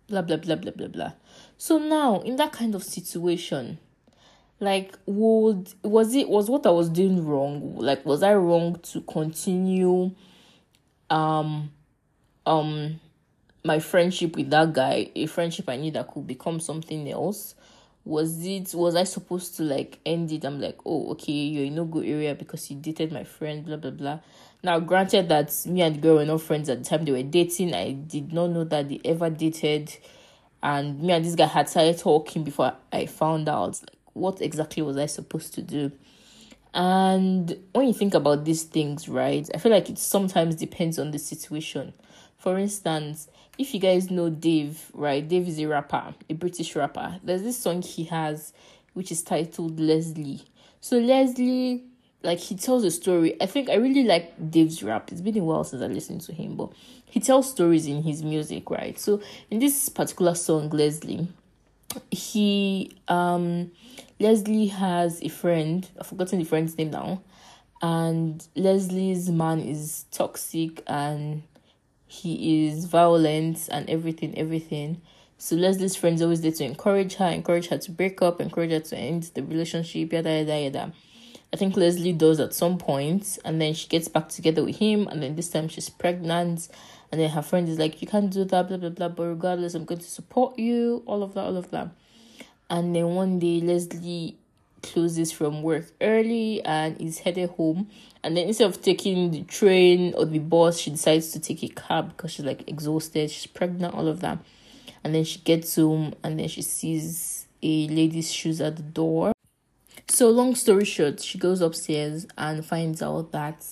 blah 0.08 0.22
blah 0.22 0.38
blah 0.38 0.56
blah 0.56 0.72
blah 0.72 0.88
blah. 0.88 1.12
So 1.58 1.78
now 1.78 2.22
in 2.22 2.36
that 2.38 2.52
kind 2.52 2.76
of 2.76 2.84
situation, 2.84 3.80
like 4.60 4.98
would 5.06 5.74
was 5.84 6.16
it 6.16 6.30
was 6.30 6.50
what 6.50 6.66
I 6.66 6.72
was 6.72 6.90
doing 6.90 7.26
wrong? 7.26 7.76
Like 7.76 8.06
was 8.06 8.24
I 8.24 8.36
wrong 8.36 8.80
to 8.84 9.02
continue? 9.02 10.12
Um, 11.10 11.72
um 12.46 13.00
my 13.68 13.80
friendship 13.80 14.36
with 14.36 14.50
that 14.50 14.74
guy, 14.74 15.12
a 15.14 15.28
friendship 15.28 15.70
I 15.70 15.76
knew 15.76 15.92
that 15.92 16.08
could 16.08 16.26
become 16.26 16.60
something 16.60 17.12
else, 17.12 17.54
was 18.06 18.46
it 18.46 18.74
was 18.74 18.96
I 18.96 19.04
supposed 19.04 19.58
to 19.58 19.64
like 19.64 20.00
end 20.06 20.32
it? 20.32 20.46
I'm 20.46 20.62
like, 20.62 20.78
oh 20.86 21.12
okay, 21.12 21.34
you're 21.34 21.66
in 21.66 21.76
no 21.76 21.84
good 21.86 22.06
area 22.08 22.34
because 22.34 22.72
you 22.72 22.78
dated 22.78 23.12
my 23.12 23.26
friend, 23.26 23.66
blah 23.66 23.76
blah 23.76 23.92
blah. 23.92 24.20
Now 24.64 24.80
granted 24.80 25.30
that 25.30 25.54
me 25.66 25.82
and 25.82 25.96
the 25.96 26.00
girl 26.00 26.16
were 26.16 26.26
not 26.26 26.42
friends 26.42 26.70
at 26.70 26.84
the 26.84 26.90
time 26.90 27.04
they 27.06 27.12
were 27.12 27.22
dating, 27.22 27.76
I 27.76 27.92
did 27.92 28.32
not 28.32 28.48
know 28.48 28.64
that 28.64 28.88
they 28.88 29.02
ever 29.04 29.30
dated 29.30 29.96
and 30.64 31.02
me 31.02 31.12
and 31.12 31.24
this 31.24 31.36
guy 31.36 31.46
had 31.46 31.70
started 31.70 31.98
talking 32.00 32.44
before 32.44 32.74
I 32.92 33.06
found 33.06 33.50
out 33.50 33.82
like 33.82 33.98
what 34.14 34.42
exactly 34.42 34.82
was 34.82 34.98
I 34.98 35.06
supposed 35.06 35.54
to 35.56 35.62
do. 35.62 35.92
And 36.74 37.58
when 37.74 37.88
you 37.88 37.94
think 37.94 38.14
about 38.14 38.46
these 38.46 38.64
things, 38.64 39.10
right, 39.10 39.50
I 39.54 39.58
feel 39.58 39.72
like 39.72 39.90
it 39.90 39.98
sometimes 39.98 40.56
depends 40.56 40.98
on 40.98 41.12
the 41.12 41.20
situation. 41.20 41.94
For 42.38 42.58
instance, 42.58 43.28
if 43.58 43.74
you 43.74 43.80
guys 43.80 44.12
know 44.12 44.30
Dave, 44.30 44.92
right? 44.94 45.28
Dave 45.28 45.48
is 45.48 45.60
a 45.60 45.66
rapper, 45.66 46.14
a 46.30 46.34
British 46.34 46.76
rapper. 46.76 47.20
There's 47.24 47.44
this 47.44 47.58
song 47.58 47.82
he 47.82 48.06
has 48.06 48.54
which 48.94 49.12
is 49.12 49.22
titled 49.22 49.80
Leslie. 49.80 50.42
So 50.82 50.98
Leslie, 50.98 51.84
like 52.24 52.40
he 52.40 52.56
tells 52.56 52.84
a 52.84 52.92
story. 52.92 53.40
I 53.42 53.46
think 53.46 53.70
I 53.70 53.76
really 53.76 54.04
like 54.04 54.50
Dave's 54.52 54.82
rap. 54.82 55.12
It's 55.12 55.22
been 55.22 55.38
a 55.38 55.44
while 55.44 55.64
since 55.64 55.82
I 55.82 55.88
listened 55.88 56.22
to 56.22 56.34
him, 56.34 56.56
but 56.56 56.72
he 57.06 57.20
tells 57.20 57.50
stories 57.50 57.86
in 57.86 58.04
his 58.04 58.24
music, 58.24 58.70
right? 58.70 59.00
So 59.00 59.22
in 59.52 59.60
this 59.60 59.90
particular 59.90 60.36
song, 60.36 60.70
Leslie, 60.70 61.28
he 62.12 62.92
um 63.08 63.72
Leslie 64.20 64.68
has 64.68 65.22
a 65.22 65.30
friend. 65.30 65.88
I've 66.00 66.08
forgotten 66.08 66.40
the 66.40 66.46
friend's 66.46 66.78
name 66.78 66.92
now. 66.92 67.22
And 67.82 68.46
Leslie's 68.56 69.30
man 69.30 69.60
is 69.60 70.06
toxic 70.12 70.82
and 70.88 71.44
he 72.08 72.68
is 72.68 72.86
violent 72.86 73.68
and 73.72 73.90
everything, 73.90 74.38
everything. 74.38 75.02
So 75.38 75.56
Leslie's 75.56 75.96
friends 75.96 76.22
always 76.22 76.42
there 76.42 76.52
to 76.52 76.64
encourage 76.64 77.16
her, 77.16 77.28
encourage 77.28 77.68
her 77.68 77.78
to 77.78 77.92
break 77.92 78.22
up, 78.22 78.42
encourage 78.42 78.72
her 78.72 78.80
to 78.80 78.98
end 78.98 79.24
the 79.36 79.44
relationship, 79.44 80.12
yada 80.12 80.40
yada 80.40 80.60
yada. 80.60 80.94
I 81.54 81.58
think 81.58 81.78
Leslie 81.78 82.14
does 82.14 82.40
at 82.40 82.54
some 82.54 82.78
point, 82.78 83.38
and 83.46 83.62
then 83.62 83.74
she 83.74 83.88
gets 83.88 84.08
back 84.08 84.30
together 84.30 84.64
with 84.64 84.78
him, 84.78 85.08
and 85.08 85.22
then 85.22 85.36
this 85.36 85.50
time 85.50 85.68
she's 85.68 85.90
pregnant, 85.90 86.68
and 87.12 87.22
then 87.22 87.30
her 87.30 87.42
friend 87.42 87.70
is 87.70 87.78
like, 87.78 88.02
You 88.02 88.08
can't 88.08 88.32
do 88.32 88.44
that, 88.46 88.68
blah 88.68 88.78
blah 88.78 88.90
blah, 88.90 89.10
but 89.10 89.24
regardless, 89.24 89.76
I'm 89.76 89.86
going 89.86 90.02
to 90.02 90.10
support 90.10 90.58
you, 90.58 91.04
all 91.06 91.24
of 91.24 91.34
that, 91.36 91.46
all 91.46 91.58
of 91.58 91.72
that. 91.72 91.90
And 92.70 92.96
then 92.96 93.16
one 93.16 93.40
day 93.40 93.62
Leslie 93.62 94.38
closes 94.92 95.32
from 95.32 95.62
work 95.62 95.86
early 96.02 96.64
and 96.64 97.00
is 97.02 97.20
headed 97.20 97.50
home. 97.52 97.90
And 98.24 98.36
then 98.36 98.48
instead 98.48 98.68
of 98.68 98.82
taking 98.82 99.32
the 99.32 99.44
train 99.44 100.14
or 100.16 100.26
the 100.26 100.40
bus, 100.40 100.80
she 100.80 100.92
decides 100.92 101.32
to 101.32 101.40
take 101.40 101.64
a 101.64 101.70
cab 101.70 102.10
because 102.10 102.32
she's 102.32 102.46
like 102.46 102.68
exhausted, 102.68 103.30
she's 103.32 103.48
pregnant, 103.48 103.94
all 103.94 104.08
of 104.08 104.20
that. 104.22 104.40
And 105.04 105.14
then 105.14 105.24
she 105.24 105.40
gets 105.40 105.76
home 105.76 106.14
and 106.24 106.40
then 106.40 106.48
she 106.48 106.62
sees 106.62 107.48
a 107.62 107.88
lady's 107.88 108.32
shoes 108.32 108.62
at 108.62 108.76
the 108.76 108.84
door. 108.84 109.32
So, 110.10 110.30
long 110.30 110.56
story 110.56 110.86
short, 110.86 111.22
she 111.22 111.38
goes 111.38 111.62
upstairs 111.62 112.28
and 112.38 112.66
finds 112.66 113.02
out 113.02 113.32
that 113.34 113.66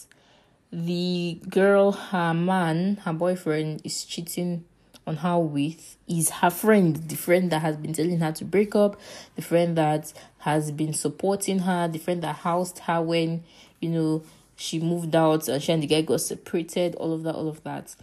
the 0.72 1.40
girl, 1.50 1.92
her 1.94 2.34
man, 2.34 2.98
her 3.06 3.14
boyfriend, 3.14 3.82
is 3.84 4.04
cheating 4.04 4.66
on 5.08 5.18
her 5.18 5.38
with 5.38 5.98
is 6.08 6.30
her 6.30 6.50
friend, 6.50 6.96
the 6.96 7.16
friend 7.16 7.52
that 7.52 7.60
has 7.60 7.78
been 7.78 7.94
telling 7.94 8.20
her 8.20 8.32
to 8.32 8.46
break 8.46 8.76
up, 8.76 9.00
the 9.36 9.42
friend 9.42 9.78
that 9.78 10.14
has 10.40 10.72
been 10.72 10.94
supporting 10.94 11.60
her, 11.60 11.88
the 11.88 12.00
friend 12.00 12.22
that 12.22 12.38
housed 12.38 12.80
her 12.80 13.02
when, 13.02 13.44
you 13.80 13.90
know, 13.90 14.24
she 14.56 14.80
moved 14.80 15.16
out 15.16 15.48
and 15.48 15.62
she 15.62 15.72
and 15.72 15.84
the 15.84 15.88
guy 15.88 16.02
got 16.02 16.22
separated, 16.22 16.96
all 16.96 17.14
of 17.14 17.24
that, 17.24 17.36
all 17.36 17.48
of 17.48 17.64
that. 17.64 17.96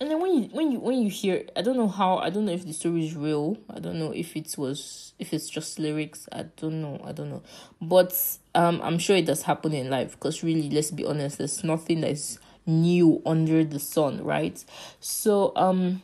And 0.00 0.10
then 0.10 0.20
when 0.20 0.32
you 0.32 0.48
when 0.52 0.70
you 0.70 0.78
when 0.78 1.02
you 1.02 1.10
hear 1.10 1.44
I 1.56 1.62
don't 1.62 1.76
know 1.76 1.88
how 1.88 2.18
I 2.18 2.30
don't 2.30 2.46
know 2.46 2.52
if 2.52 2.64
the 2.64 2.72
story 2.72 3.04
is 3.04 3.16
real. 3.16 3.58
I 3.68 3.80
don't 3.80 3.98
know 3.98 4.12
if 4.12 4.36
it 4.36 4.54
was 4.56 5.12
if 5.18 5.32
it's 5.32 5.50
just 5.50 5.78
lyrics. 5.78 6.28
I 6.30 6.44
don't 6.56 6.80
know. 6.80 7.00
I 7.04 7.10
don't 7.10 7.30
know. 7.30 7.42
But 7.82 8.14
um 8.54 8.80
I'm 8.82 8.98
sure 8.98 9.16
it 9.16 9.26
does 9.26 9.42
happen 9.42 9.72
in 9.72 9.90
life 9.90 10.12
because 10.12 10.44
really 10.44 10.70
let's 10.70 10.92
be 10.92 11.04
honest, 11.04 11.38
there's 11.38 11.64
nothing 11.64 12.02
that's 12.02 12.38
new 12.64 13.20
under 13.26 13.64
the 13.64 13.80
sun, 13.80 14.22
right? 14.22 14.64
So 15.00 15.52
um 15.56 16.02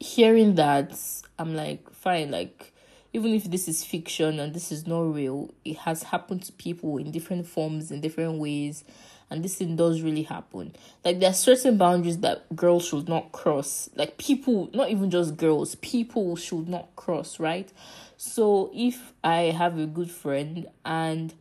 hearing 0.00 0.54
that, 0.56 0.98
I'm 1.38 1.54
like, 1.54 1.90
fine, 1.92 2.30
like, 2.30 2.72
even 3.12 3.32
if 3.32 3.44
this 3.44 3.68
is 3.68 3.84
fiction 3.84 4.38
and 4.38 4.54
this 4.54 4.70
is 4.70 4.86
not 4.86 5.14
real, 5.14 5.52
it 5.64 5.78
has 5.78 6.04
happened 6.04 6.42
to 6.44 6.52
people 6.52 6.98
in 6.98 7.10
different 7.10 7.46
forms, 7.46 7.90
in 7.90 8.00
different 8.00 8.38
ways, 8.38 8.84
and 9.30 9.44
this 9.44 9.56
thing 9.56 9.76
does 9.76 10.00
really 10.00 10.22
happen. 10.22 10.74
Like, 11.04 11.20
there 11.20 11.30
are 11.30 11.34
certain 11.34 11.76
boundaries 11.76 12.18
that 12.18 12.54
girls 12.54 12.86
should 12.86 13.08
not 13.08 13.32
cross. 13.32 13.90
Like, 13.94 14.18
people, 14.18 14.70
not 14.72 14.90
even 14.90 15.10
just 15.10 15.36
girls, 15.36 15.74
people 15.76 16.36
should 16.36 16.68
not 16.68 16.94
cross, 16.96 17.38
right? 17.38 17.70
So, 18.16 18.70
if 18.74 19.12
I 19.22 19.52
have 19.56 19.78
a 19.78 19.86
good 19.86 20.10
friend 20.10 20.66
and 20.84 21.34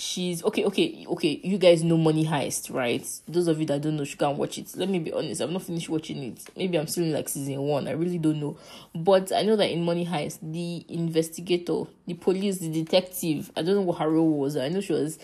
she's 0.00 0.42
okay 0.44 0.64
okay 0.64 1.04
okay 1.06 1.40
you 1.44 1.58
guys 1.58 1.84
know 1.84 1.98
money 1.98 2.24
heist 2.24 2.72
right? 2.72 3.06
Those 3.28 3.48
of 3.48 3.60
you 3.60 3.66
that 3.66 3.82
don't 3.82 3.96
know 3.96 4.04
should 4.04 4.18
go 4.18 4.30
and 4.30 4.38
watch 4.38 4.56
it. 4.56 4.74
Let 4.74 4.88
me 4.88 4.98
be 4.98 5.12
honest 5.12 5.42
i've 5.42 5.50
not 5.50 5.62
finished 5.62 5.88
watching 5.88 6.22
it. 6.22 6.42
Maybe 6.56 6.78
i'm 6.78 6.86
still 6.86 7.04
in 7.04 7.12
like 7.12 7.28
season 7.28 7.58
one 7.60 7.86
i 7.86 7.92
really 7.92 8.18
don't 8.18 8.40
know. 8.40 8.56
But 8.94 9.30
i 9.32 9.42
know 9.42 9.56
that 9.56 9.70
in 9.70 9.84
money 9.84 10.06
heist 10.06 10.38
the 10.40 10.84
investigator 10.88 11.82
the 12.06 12.14
police 12.14 12.58
the 12.58 12.70
detective 12.70 13.50
i 13.56 13.62
don't 13.62 13.74
know 13.74 13.82
what 13.82 13.98
her 13.98 14.10
role 14.10 14.30
was 14.30 14.56
i 14.56 14.68
know 14.68 14.80
she 14.80 14.92
was 14.92 15.18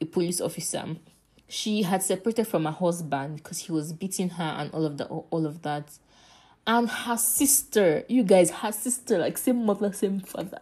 a 0.00 0.06
police 0.06 0.40
officer. 0.40 0.84
She 1.48 1.82
had 1.82 2.02
separated 2.02 2.46
from 2.46 2.64
her 2.64 2.70
husband 2.70 3.36
because 3.36 3.58
he 3.58 3.72
was 3.72 3.92
beating 3.92 4.30
her 4.30 4.44
and 4.58 4.72
all 4.72 4.84
of 4.86 4.96
that 4.98 5.08
all 5.08 5.46
of 5.46 5.62
that. 5.62 5.98
And 6.66 6.88
her 6.88 7.16
sister 7.16 8.04
you 8.08 8.22
guys 8.22 8.50
her 8.50 8.72
sister 8.72 9.18
like 9.18 9.36
same 9.36 9.66
mother 9.66 9.92
same 9.92 10.20
father 10.20 10.60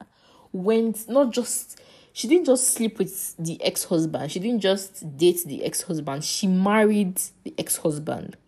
went 0.52 1.08
not 1.08 1.32
just 1.32 1.80
she 2.16 2.28
didn't 2.28 2.46
just 2.46 2.72
sleep 2.72 2.98
with 2.98 3.36
the 3.36 3.62
ex-husband. 3.62 4.32
She 4.32 4.38
didn't 4.40 4.62
just 4.62 5.18
date 5.18 5.40
the 5.44 5.62
ex-husband. 5.62 6.24
She 6.24 6.46
married 6.46 7.20
the 7.44 7.52
ex-husband. 7.58 8.38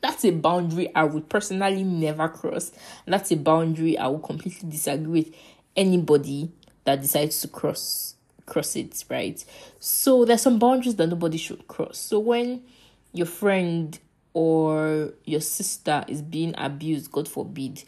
That's 0.00 0.24
a 0.24 0.30
boundary 0.30 0.94
i 0.94 1.04
would 1.04 1.28
personally 1.28 1.84
never 1.84 2.30
cross. 2.30 2.72
That's 3.04 3.30
a 3.30 3.36
boundary 3.36 3.98
i 3.98 4.06
would 4.06 4.22
completely 4.22 4.70
disagree 4.70 5.20
with 5.20 5.34
anybody 5.76 6.50
that 6.84 7.02
decides 7.02 7.42
to 7.42 7.48
cross 7.48 8.14
cross 8.46 8.74
it 8.74 9.04
right? 9.10 9.44
So 9.78 10.24
there's 10.24 10.40
some 10.40 10.58
boundaries 10.58 10.96
that 10.96 11.08
nobody 11.08 11.36
should 11.36 11.68
cross. 11.68 11.98
So 11.98 12.18
when 12.18 12.62
your 13.12 13.26
friend 13.26 13.98
or 14.32 15.12
your 15.26 15.42
sister 15.42 16.06
is 16.08 16.22
being 16.22 16.54
abused 16.56 17.12
god 17.12 17.28
forbid 17.28 17.84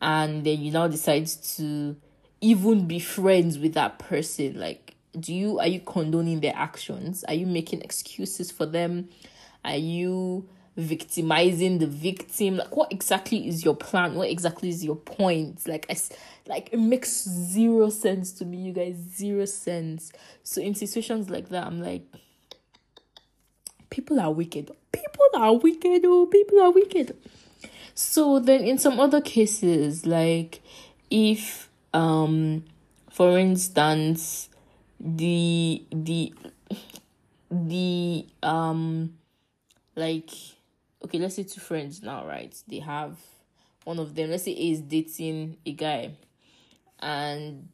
and 0.00 0.42
then 0.42 0.62
you 0.62 0.72
now 0.72 0.88
decide 0.88 1.26
to 1.26 1.96
even 2.40 2.86
be 2.86 2.98
friends 2.98 3.58
with 3.58 3.74
that 3.74 3.98
person? 3.98 4.58
Like 4.58 4.94
do 5.18 5.32
you 5.32 5.58
are 5.58 5.66
you 5.66 5.80
condoning 5.80 6.40
their 6.40 6.54
actions? 6.56 7.24
Are 7.24 7.34
you 7.34 7.46
making 7.46 7.82
excuses 7.82 8.50
for 8.50 8.66
them? 8.66 9.08
Are 9.64 9.76
you 9.76 10.48
victimizing 10.76 11.78
the 11.78 11.86
victim? 11.86 12.56
Like 12.56 12.76
what 12.76 12.92
exactly 12.92 13.46
is 13.46 13.64
your 13.64 13.76
plan? 13.76 14.14
What 14.14 14.28
exactly 14.28 14.68
is 14.68 14.84
your 14.84 14.96
point? 14.96 15.66
Like 15.68 15.86
I, 15.88 15.96
like 16.46 16.70
it 16.72 16.78
makes 16.78 17.24
zero 17.24 17.90
sense 17.90 18.32
to 18.32 18.44
me 18.44 18.58
you 18.58 18.72
guys. 18.72 18.96
Zero 18.96 19.44
sense. 19.44 20.12
So 20.42 20.60
in 20.60 20.74
situations 20.74 21.30
like 21.30 21.48
that 21.50 21.66
i'm 21.66 21.80
like 21.80 22.02
people 23.90 24.18
are 24.18 24.32
wicked. 24.32 24.72
People 24.90 25.26
are 25.34 25.54
wicked 25.56 26.02
oh 26.04 26.26
people 26.26 26.60
are 26.60 26.72
wicked. 26.72 27.16
So 27.94 28.40
then 28.40 28.62
in 28.64 28.78
some 28.78 28.98
other 28.98 29.20
cases 29.20 30.04
like 30.04 30.60
if 31.10 31.68
um 31.94 32.64
for 33.10 33.38
instance 33.38 34.50
the 35.00 35.84
the 35.90 36.34
the 37.50 38.26
um 38.42 39.14
like 39.96 40.30
okay 41.04 41.18
let's 41.18 41.36
say 41.36 41.44
two 41.44 41.60
friends 41.60 42.02
now 42.02 42.26
right? 42.26 42.54
They 42.68 42.80
have 42.80 43.16
one 43.84 43.98
of 43.98 44.14
them 44.14 44.30
let's 44.30 44.44
say 44.44 44.52
a 44.52 44.70
is 44.70 44.80
dating 44.80 45.56
a 45.64 45.72
guy. 45.72 46.12
And 46.98 47.68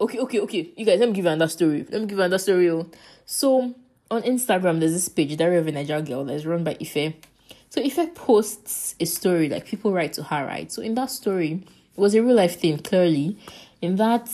okay 0.00 0.18
okay 0.18 0.40
okay 0.40 0.72
you 0.76 0.84
guys 0.84 1.00
let 1.00 1.08
me 1.08 1.14
give 1.14 1.24
you 1.24 1.30
another 1.30 1.48
story. 1.50 1.86
Let 1.90 2.02
me 2.02 2.06
give 2.06 2.18
you 2.18 2.24
another 2.24 2.38
story 2.38 2.70
oh. 2.70 2.90
so 3.24 3.74
on 4.10 4.22
instagram 4.22 4.78
there's 4.80 4.92
this 4.92 5.08
page 5.08 5.34
diary 5.38 5.56
of 5.56 5.66
a 5.66 5.72
nigerian 5.72 6.04
girl 6.04 6.24
that's 6.24 6.44
run 6.44 6.64
by 6.64 6.76
ife. 6.80 7.14
So 7.70 7.80
ife 7.82 8.14
posts 8.14 8.94
a 9.00 9.06
story 9.06 9.48
like 9.48 9.64
people 9.64 9.92
write 9.92 10.12
to 10.14 10.24
her 10.24 10.44
right? 10.44 10.70
So 10.70 10.82
in 10.82 10.94
that 10.96 11.10
story 11.10 11.64
it 11.94 12.00
was 12.00 12.14
a 12.14 12.22
real 12.22 12.36
life 12.36 12.60
thing 12.60 12.78
clearly. 12.78 13.36
In 13.80 13.96
that 13.96 14.30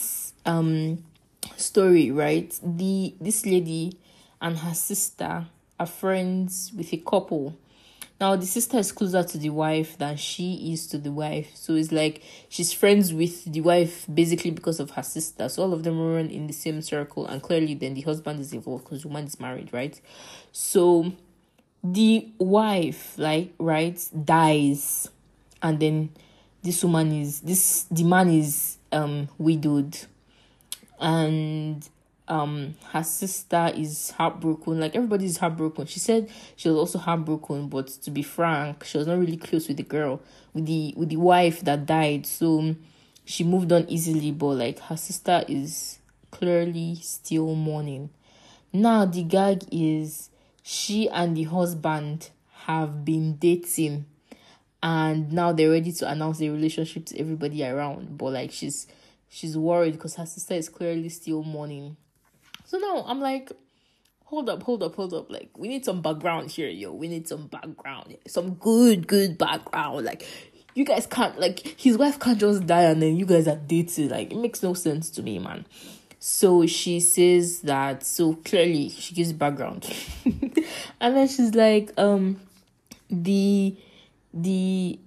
um 0.46 1.04
story 1.56 2.10
right 2.10 2.58
the 2.62 3.14
this 3.20 3.44
lady 3.44 3.98
and 4.40 4.58
her 4.58 4.74
sister 4.74 5.46
are 5.78 5.86
friends 5.86 6.72
with 6.76 6.92
a 6.92 6.98
couple. 6.98 7.56
Now 8.20 8.34
the 8.34 8.46
sister 8.46 8.78
is 8.78 8.90
closer 8.90 9.22
to 9.22 9.38
the 9.38 9.50
wife 9.50 9.96
than 9.96 10.16
she 10.16 10.72
is 10.72 10.88
to 10.88 10.98
the 10.98 11.12
wife. 11.12 11.52
So 11.54 11.74
it's 11.74 11.92
like 11.92 12.22
she's 12.48 12.72
friends 12.72 13.14
with 13.14 13.44
the 13.44 13.60
wife 13.60 14.06
basically 14.12 14.50
because 14.50 14.80
of 14.80 14.90
her 14.92 15.02
sister. 15.02 15.48
So 15.48 15.62
all 15.62 15.72
of 15.72 15.84
them 15.84 16.00
run 16.00 16.28
in 16.28 16.48
the 16.48 16.52
same 16.52 16.82
circle 16.82 17.26
and 17.26 17.42
clearly 17.42 17.74
then 17.74 17.94
the 17.94 18.00
husband 18.02 18.40
is 18.40 18.52
involved 18.52 18.84
because 18.84 19.02
the 19.02 19.08
woman 19.08 19.26
is 19.26 19.38
married 19.38 19.72
right? 19.72 20.00
So 20.52 21.12
the 21.82 22.28
wife 22.38 23.16
like 23.18 23.54
right 23.58 24.04
dies 24.24 25.08
and 25.62 25.78
then 25.78 26.10
this 26.62 26.82
woman 26.82 27.12
is 27.12 27.40
this 27.40 27.84
the 27.90 28.04
man 28.04 28.28
is 28.28 28.78
um 28.92 29.28
widowed. 29.38 29.96
And 31.00 31.88
um 32.26 32.74
her 32.92 33.02
sister 33.02 33.72
is 33.74 34.10
heartbroken. 34.10 34.80
Like 34.80 34.96
everybody's 34.96 35.36
heartbroken. 35.38 35.86
She 35.86 36.00
said 36.00 36.30
she 36.56 36.68
was 36.68 36.76
also 36.76 36.98
heartbroken 36.98 37.68
but 37.68 37.88
to 37.88 38.10
be 38.10 38.22
frank 38.22 38.84
she 38.84 38.98
was 38.98 39.06
not 39.06 39.18
really 39.18 39.36
close 39.36 39.68
with 39.68 39.76
the 39.76 39.82
girl 39.82 40.20
with 40.52 40.66
the 40.66 40.94
with 40.96 41.08
the 41.08 41.16
wife 41.16 41.60
that 41.62 41.86
died. 41.86 42.26
So 42.26 42.74
she 43.24 43.44
moved 43.44 43.72
on 43.72 43.88
easily 43.88 44.32
but 44.32 44.56
like 44.56 44.78
her 44.80 44.96
sister 44.96 45.44
is 45.48 45.98
clearly 46.30 46.96
still 46.96 47.54
mourning. 47.54 48.10
Now 48.72 49.04
the 49.04 49.22
gag 49.22 49.64
is 49.72 50.30
she 50.62 51.08
and 51.08 51.36
the 51.36 51.44
husband 51.44 52.30
have 52.66 53.04
been 53.04 53.36
dating 53.36 54.04
and 54.82 55.32
now 55.32 55.52
they're 55.52 55.70
ready 55.70 55.92
to 55.92 56.08
announce 56.08 56.38
their 56.38 56.52
relationship 56.52 57.04
to 57.06 57.18
everybody 57.18 57.64
around 57.64 58.16
but 58.16 58.32
like 58.32 58.52
she's 58.52 58.86
she's 59.28 59.56
worried 59.56 59.92
because 59.92 60.14
her 60.16 60.26
sister 60.26 60.54
is 60.54 60.68
clearly 60.68 61.08
still 61.08 61.42
mourning 61.42 61.96
so 62.68 62.76
now 62.76 63.02
I'm 63.06 63.18
like, 63.18 63.50
hold 64.26 64.50
up, 64.50 64.62
hold 64.62 64.82
up, 64.82 64.94
hold 64.94 65.14
up. 65.14 65.30
Like, 65.30 65.48
we 65.56 65.68
need 65.68 65.86
some 65.86 66.02
background 66.02 66.50
here, 66.50 66.68
yo. 66.68 66.92
We 66.92 67.08
need 67.08 67.26
some 67.26 67.46
background. 67.46 68.14
Some 68.26 68.56
good, 68.56 69.06
good 69.06 69.38
background. 69.38 70.04
Like, 70.04 70.26
you 70.74 70.84
guys 70.84 71.06
can't, 71.06 71.40
like, 71.40 71.60
his 71.80 71.96
wife 71.96 72.20
can't 72.20 72.38
just 72.38 72.66
die 72.66 72.82
and 72.82 73.00
then 73.00 73.16
you 73.16 73.24
guys 73.24 73.48
are 73.48 73.56
dating. 73.56 74.10
Like, 74.10 74.32
it 74.32 74.36
makes 74.36 74.62
no 74.62 74.74
sense 74.74 75.08
to 75.12 75.22
me, 75.22 75.38
man. 75.38 75.64
So 76.18 76.66
she 76.66 77.00
says 77.00 77.60
that, 77.60 78.04
so 78.04 78.34
clearly 78.34 78.90
she 78.90 79.14
gives 79.14 79.32
background. 79.32 79.90
and 81.00 81.16
then 81.16 81.26
she's 81.26 81.54
like, 81.54 81.90
um, 81.96 82.38
the, 83.08 83.74
the 84.32 84.98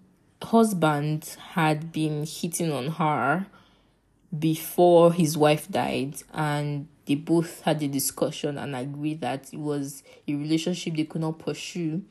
husband 0.41 1.37
had 1.53 1.91
been 1.91 2.25
hitting 2.25 2.71
on 2.71 2.87
her 2.87 3.45
before 4.37 5.13
his 5.13 5.37
wife 5.37 5.69
died 5.69 6.15
and 6.33 6.87
they 7.05 7.15
both 7.15 7.61
had 7.61 7.81
a 7.83 7.87
discussion 7.87 8.57
and 8.57 8.75
agreed 8.75 9.21
that 9.21 9.53
it 9.53 9.59
was 9.59 10.03
a 10.27 10.33
relationship 10.33 10.95
they 10.95 11.03
could 11.03 11.21
not 11.21 11.37
pursue 11.37 12.01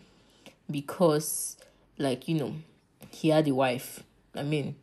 because 0.71 1.57
like 1.99 2.29
you 2.29 2.37
know 2.37 2.55
he 3.11 3.29
had 3.29 3.49
a 3.49 3.55
wife. 3.55 4.05
I 4.35 4.43
mean 4.43 4.77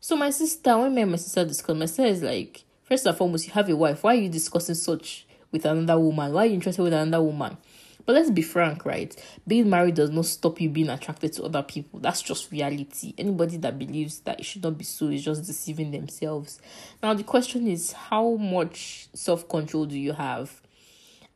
so 0.00 0.16
my 0.16 0.30
sister 0.30 0.76
when 0.76 0.94
me 0.94 1.02
and 1.02 1.10
my 1.12 1.16
sister 1.16 1.44
discussed 1.44 1.78
my 1.78 1.86
sister 1.86 2.04
is 2.04 2.22
like 2.22 2.64
first 2.82 3.06
and 3.06 3.16
foremost 3.16 3.46
you 3.46 3.52
have 3.52 3.68
a 3.68 3.76
wife. 3.76 4.02
Why 4.02 4.14
are 4.14 4.20
you 4.20 4.28
discussing 4.28 4.74
such 4.74 5.26
with 5.50 5.64
another 5.64 5.98
woman? 5.98 6.32
Why 6.32 6.42
are 6.42 6.46
you 6.46 6.54
interested 6.54 6.82
with 6.82 6.92
another 6.92 7.22
woman 7.22 7.56
but 8.04 8.14
let's 8.14 8.30
be 8.30 8.42
frank, 8.42 8.84
right? 8.84 9.14
Being 9.46 9.70
married 9.70 9.94
does 9.94 10.10
not 10.10 10.26
stop 10.26 10.60
you 10.60 10.68
being 10.68 10.88
attracted 10.88 11.32
to 11.34 11.44
other 11.44 11.62
people. 11.62 12.00
That's 12.00 12.22
just 12.22 12.50
reality. 12.50 13.14
Anybody 13.18 13.56
that 13.58 13.78
believes 13.78 14.20
that 14.20 14.40
it 14.40 14.44
should 14.44 14.62
not 14.62 14.78
be 14.78 14.84
so 14.84 15.08
is 15.08 15.24
just 15.24 15.44
deceiving 15.44 15.90
themselves. 15.90 16.60
Now, 17.02 17.14
the 17.14 17.24
question 17.24 17.66
is 17.66 17.92
how 17.92 18.36
much 18.36 19.08
self 19.14 19.48
control 19.48 19.86
do 19.86 19.98
you 19.98 20.12
have? 20.12 20.60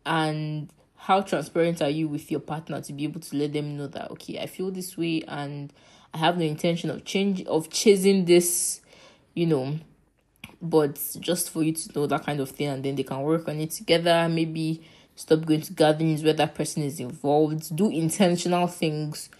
And 0.04 0.72
how 0.96 1.20
transparent 1.20 1.82
are 1.82 1.88
you 1.88 2.08
with 2.08 2.30
your 2.30 2.40
partner 2.40 2.80
to 2.80 2.92
be 2.92 3.04
able 3.04 3.20
to 3.20 3.36
let 3.36 3.52
them 3.52 3.76
know 3.76 3.86
that, 3.86 4.10
okay, 4.12 4.40
I 4.40 4.46
feel 4.46 4.70
this 4.70 4.96
way 4.96 5.22
and 5.28 5.72
I 6.12 6.18
have 6.18 6.38
no 6.38 6.44
intention 6.44 6.90
of 6.90 7.04
change 7.04 7.44
of 7.44 7.70
chasing 7.70 8.24
this, 8.24 8.80
you 9.34 9.46
know, 9.46 9.78
but 10.60 10.98
just 11.20 11.50
for 11.50 11.62
you 11.62 11.72
to 11.72 11.92
know 11.94 12.06
that 12.06 12.24
kind 12.24 12.40
of 12.40 12.50
thing 12.50 12.68
and 12.68 12.84
then 12.84 12.96
they 12.96 13.02
can 13.02 13.20
work 13.20 13.48
on 13.48 13.60
it 13.60 13.70
together 13.70 14.28
maybe 14.28 14.82
stop 15.16 15.44
going 15.44 15.62
to 15.62 15.72
gatherings 15.72 16.22
where 16.22 16.34
that 16.34 16.54
person 16.54 16.82
is 16.82 17.00
involved. 17.00 17.74
Do 17.74 17.90
intentional 17.90 18.68
things 18.68 19.30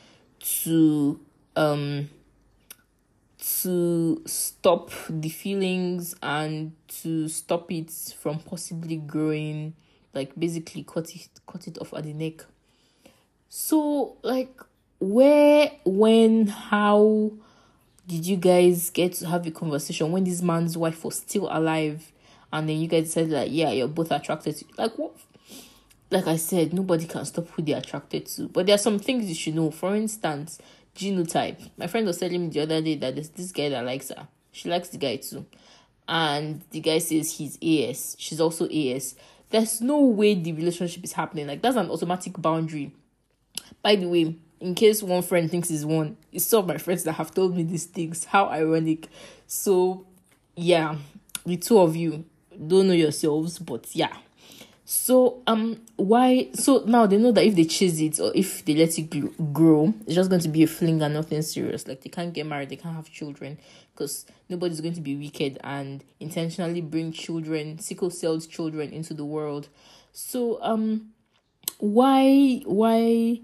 to 0.41 1.21
um 1.55 2.11
to 3.39 4.23
stop 4.27 4.91
the 5.09 5.29
feelings 5.29 6.17
and 6.23 6.73
to 6.89 7.29
stop 7.29 7.71
it 7.71 7.91
from 8.19 8.41
possibly 8.41 8.97
growing 8.97 9.75
like 10.15 10.33
basically 10.39 10.83
cut 10.83 11.15
it 11.15 11.29
cut 11.47 11.69
it 11.69 11.79
off 11.79 11.93
at 11.95 12.05
the 12.05 12.13
neck. 12.13 12.45
So 13.49 14.17
like 14.23 14.59
where 14.99 15.71
when 15.85 16.47
how 16.47 17.33
did 18.09 18.27
you 18.27 18.37
guys 18.37 18.91
get 18.91 19.13
to 19.15 19.27
have 19.29 19.47
a 19.47 19.51
conversation 19.51 20.11
when 20.11 20.25
this 20.25 20.41
man's 20.41 20.77
wife 20.77 21.05
was 21.05 21.19
still 21.19 21.49
alive 21.51 22.13
and 22.53 22.69
then 22.69 22.81
you 22.81 22.89
guys 22.89 23.13
said 23.13 23.29
like 23.29 23.51
yeah 23.53 23.71
you're 23.71 23.89
both 23.89 24.11
attracted 24.11 24.57
to 24.57 24.65
like 24.79 24.97
what 24.99 25.13
like 26.11 26.27
I 26.27 26.37
said, 26.37 26.73
nobody 26.73 27.07
can 27.07 27.25
stop 27.25 27.49
who 27.49 27.63
they're 27.63 27.79
attracted 27.79 28.27
to. 28.27 28.49
But 28.49 28.67
there 28.67 28.75
are 28.75 28.79
some 28.79 28.99
things 28.99 29.29
you 29.29 29.35
should 29.35 29.55
know. 29.55 29.71
For 29.71 29.95
instance, 29.95 30.59
genotype. 30.95 31.71
My 31.77 31.87
friend 31.87 32.07
was 32.07 32.19
telling 32.19 32.43
me 32.43 32.49
the 32.49 32.61
other 32.61 32.81
day 32.81 32.97
that 32.97 33.15
there's 33.15 33.31
this 33.31 33.53
guy 33.53 33.69
that 33.71 33.85
likes 33.85 34.11
her. 34.11 34.29
She 34.53 34.69
likes 34.69 34.89
the 34.89 34.99
guy 34.99 35.17
too. 35.17 35.47
And 36.09 36.63
the 36.71 36.81
guy 36.81 36.99
says 36.99 37.37
he's 37.37 37.59
AS. 37.61 38.17
She's 38.19 38.41
also 38.41 38.69
AS. 38.69 39.17
There's 39.51 39.81
no 39.81 40.01
way 40.01 40.35
the 40.35 40.53
relationship 40.53 41.03
is 41.03 41.13
happening. 41.13 41.49
Like 41.49 41.63
that's 41.63 41.77
an 41.77 41.91
automatic 41.91 42.41
boundary. 42.41 42.93
By 43.83 43.97
the 43.97 44.07
way, 44.09 44.37
in 44.61 44.75
case 44.75 45.03
one 45.03 45.23
friend 45.23 45.51
thinks 45.51 45.69
he's 45.69 45.85
one, 45.85 46.17
it's 46.33 46.45
some 46.45 46.61
of 46.61 46.67
my 46.69 46.79
friends 46.79 47.03
that 47.05 47.13
have 47.15 47.35
told 47.35 47.57
me 47.57 47.65
these 47.65 47.87
things. 47.87 48.25
How 48.25 48.47
ironic. 48.47 49.09
So 49.49 50.07
yeah, 50.55 50.97
the 51.45 51.57
two 51.57 51.79
of 51.81 51.97
you 51.97 52.25
don't 52.67 52.87
know 52.87 52.95
yourselves, 52.95 53.59
but 53.59 53.95
yeah 53.95 54.17
so 54.89 55.43
um 55.49 55.81
why 55.97 56.49
so 56.55 56.85
now 56.87 57.07
they 57.07 57.19
know 57.19 57.33
that 57.33 57.45
if 57.45 57.57
they 57.57 57.65
chase 57.65 57.99
it 57.99 58.21
or 58.21 58.31
if 58.37 58.65
they 58.65 58.77
let 58.77 58.97
it 58.97 59.53
grow 59.53 59.93
it's 60.07 60.15
just 60.15 60.31
going 60.31 60.41
to 60.41 60.49
be 60.49 60.63
a 60.63 60.67
fling 60.69 61.03
and 61.03 61.13
nothing 61.13 61.43
serious. 61.43 61.89
Like 61.89 62.03
they 62.03 62.09
can't 62.09 62.33
get 62.33 62.47
married 62.47 62.69
they 62.69 62.77
can't 62.77 62.95
have 62.95 63.11
children 63.11 63.59
because 63.93 64.27
nobody's 64.49 64.81
going 64.81 64.95
to 64.95 65.01
be 65.01 65.17
wicked 65.17 65.59
and 65.65 66.05
intentionally 66.21 66.81
bring 66.83 67.11
children 67.11 67.81
sickle 67.81 68.11
celled 68.11 68.49
children 68.49 68.93
into 68.93 69.13
the 69.13 69.25
world. 69.25 69.69
So 70.13 70.63
um 70.63 71.09
why 71.79 72.63
why 72.65 73.41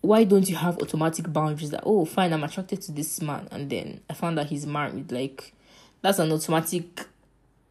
why 0.00 0.22
don't 0.22 0.48
you 0.48 0.54
have 0.54 0.78
automatic 0.78 1.32
boundaries 1.32 1.70
that 1.70 1.82
oh 1.84 2.04
fine 2.04 2.32
i'm 2.32 2.44
attracted 2.44 2.80
to 2.82 2.92
this 2.92 3.20
man 3.20 3.48
and 3.50 3.68
then 3.68 4.00
i 4.08 4.14
found 4.14 4.38
that 4.38 4.46
he's 4.46 4.64
married? 4.64 5.10
Like 5.10 5.54
that's 6.02 6.20
an 6.20 6.30
automatic 6.30 7.04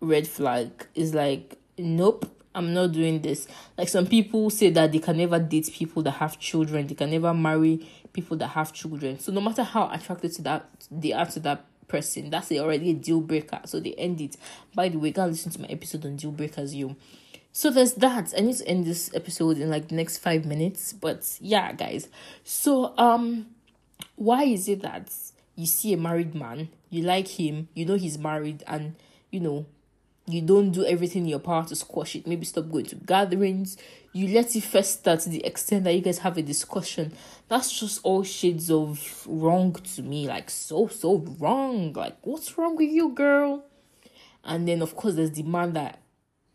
red 0.02 0.28
flag. 0.28 0.88
Is 0.94 1.14
like 1.14 1.58
nope 1.78 2.30
I'm 2.54 2.74
not 2.74 2.92
doing 2.92 3.22
this. 3.22 3.48
Like 3.78 3.90
some 3.90 4.08
people 4.08 4.50
say 4.50 4.70
that 4.72 4.92
they 4.92 5.00
can 5.00 5.18
never 5.18 5.40
date 5.40 5.72
people 5.74 6.04
that 6.04 6.12
have 6.12 6.40
children, 6.40 6.88
they 6.88 6.96
can 6.96 7.12
never 7.12 7.34
marry 7.34 7.88
people 8.14 8.38
that 8.38 8.50
have 8.50 8.74
children. 8.74 9.20
So 9.20 9.32
no 9.32 9.42
matter 9.42 9.64
how 9.64 9.90
attracted 9.92 10.34
to 10.34 10.42
that 10.44 10.66
they 10.90 11.14
are 11.14 11.26
to 11.28 11.40
that 11.42 11.66
person, 11.88 12.30
that's 12.30 12.52
already 12.52 12.92
a 12.92 12.94
deal 12.94 13.22
breaker. 13.22 13.62
So 13.66 13.80
they 13.80 13.94
end 13.94 14.22
it. 14.22 14.38
By 14.74 14.90
the 14.90 14.98
way, 14.98 15.12
go 15.12 15.26
listen 15.26 15.52
to 15.52 15.62
my 15.62 15.68
episode 15.68 16.06
on 16.06 16.16
deal 16.16 16.32
breakers. 16.32 16.76
You 16.76 16.96
so 17.54 17.70
there's 17.70 17.94
that. 17.96 18.34
I 18.38 18.42
need 18.42 18.58
to 18.58 18.68
end 18.68 18.86
this 18.86 19.14
episode 19.14 19.58
in 19.58 19.70
like 19.70 19.90
the 19.90 19.96
next 19.96 20.18
five 20.20 20.46
minutes. 20.46 20.94
But 20.94 21.38
yeah, 21.40 21.72
guys. 21.74 22.08
So 22.44 22.94
um 22.98 23.48
why 24.16 24.44
is 24.44 24.68
it 24.68 24.82
that 24.82 25.12
you 25.56 25.66
see 25.66 25.94
a 25.94 25.98
married 25.98 26.34
man, 26.34 26.70
you 26.90 27.04
like 27.04 27.28
him, 27.28 27.68
you 27.74 27.86
know 27.86 27.96
he's 27.96 28.18
married, 28.18 28.64
and 28.68 28.96
you 29.30 29.40
know 29.40 29.66
you 30.34 30.42
don't 30.42 30.72
do 30.72 30.86
everything 30.86 31.24
in 31.24 31.30
your 31.30 31.40
power 31.40 31.64
to 31.66 31.76
squash 31.76 32.16
it. 32.16 32.28
Maybe 32.28 32.46
stop 32.46 32.70
going 32.70 32.86
to 32.86 32.96
gatherings. 32.96 33.78
You 34.14 34.28
let 34.28 34.56
it 34.56 34.62
fester 34.62 35.16
to 35.16 35.30
the 35.30 35.46
extent 35.46 35.86
that 35.86 35.94
you 35.94 36.02
guys 36.02 36.20
have 36.20 36.38
a 36.38 36.42
discussion. 36.42 37.14
That's 37.48 37.72
just 37.80 38.02
all 38.04 38.24
shades 38.24 38.70
of 38.70 39.26
wrong 39.28 39.74
to 39.74 40.02
me. 40.02 40.28
Like 40.28 40.50
so 40.50 40.88
so 40.88 41.18
wrong. 41.40 41.94
Like 41.94 42.18
what's 42.22 42.58
wrong 42.58 42.76
with 42.76 42.90
you, 42.90 43.10
girl? 43.10 43.66
And 44.44 44.68
then 44.68 44.82
of 44.82 44.96
course 44.96 45.16
there's 45.16 45.32
the 45.32 45.44
man 45.44 45.74
that 45.74 46.00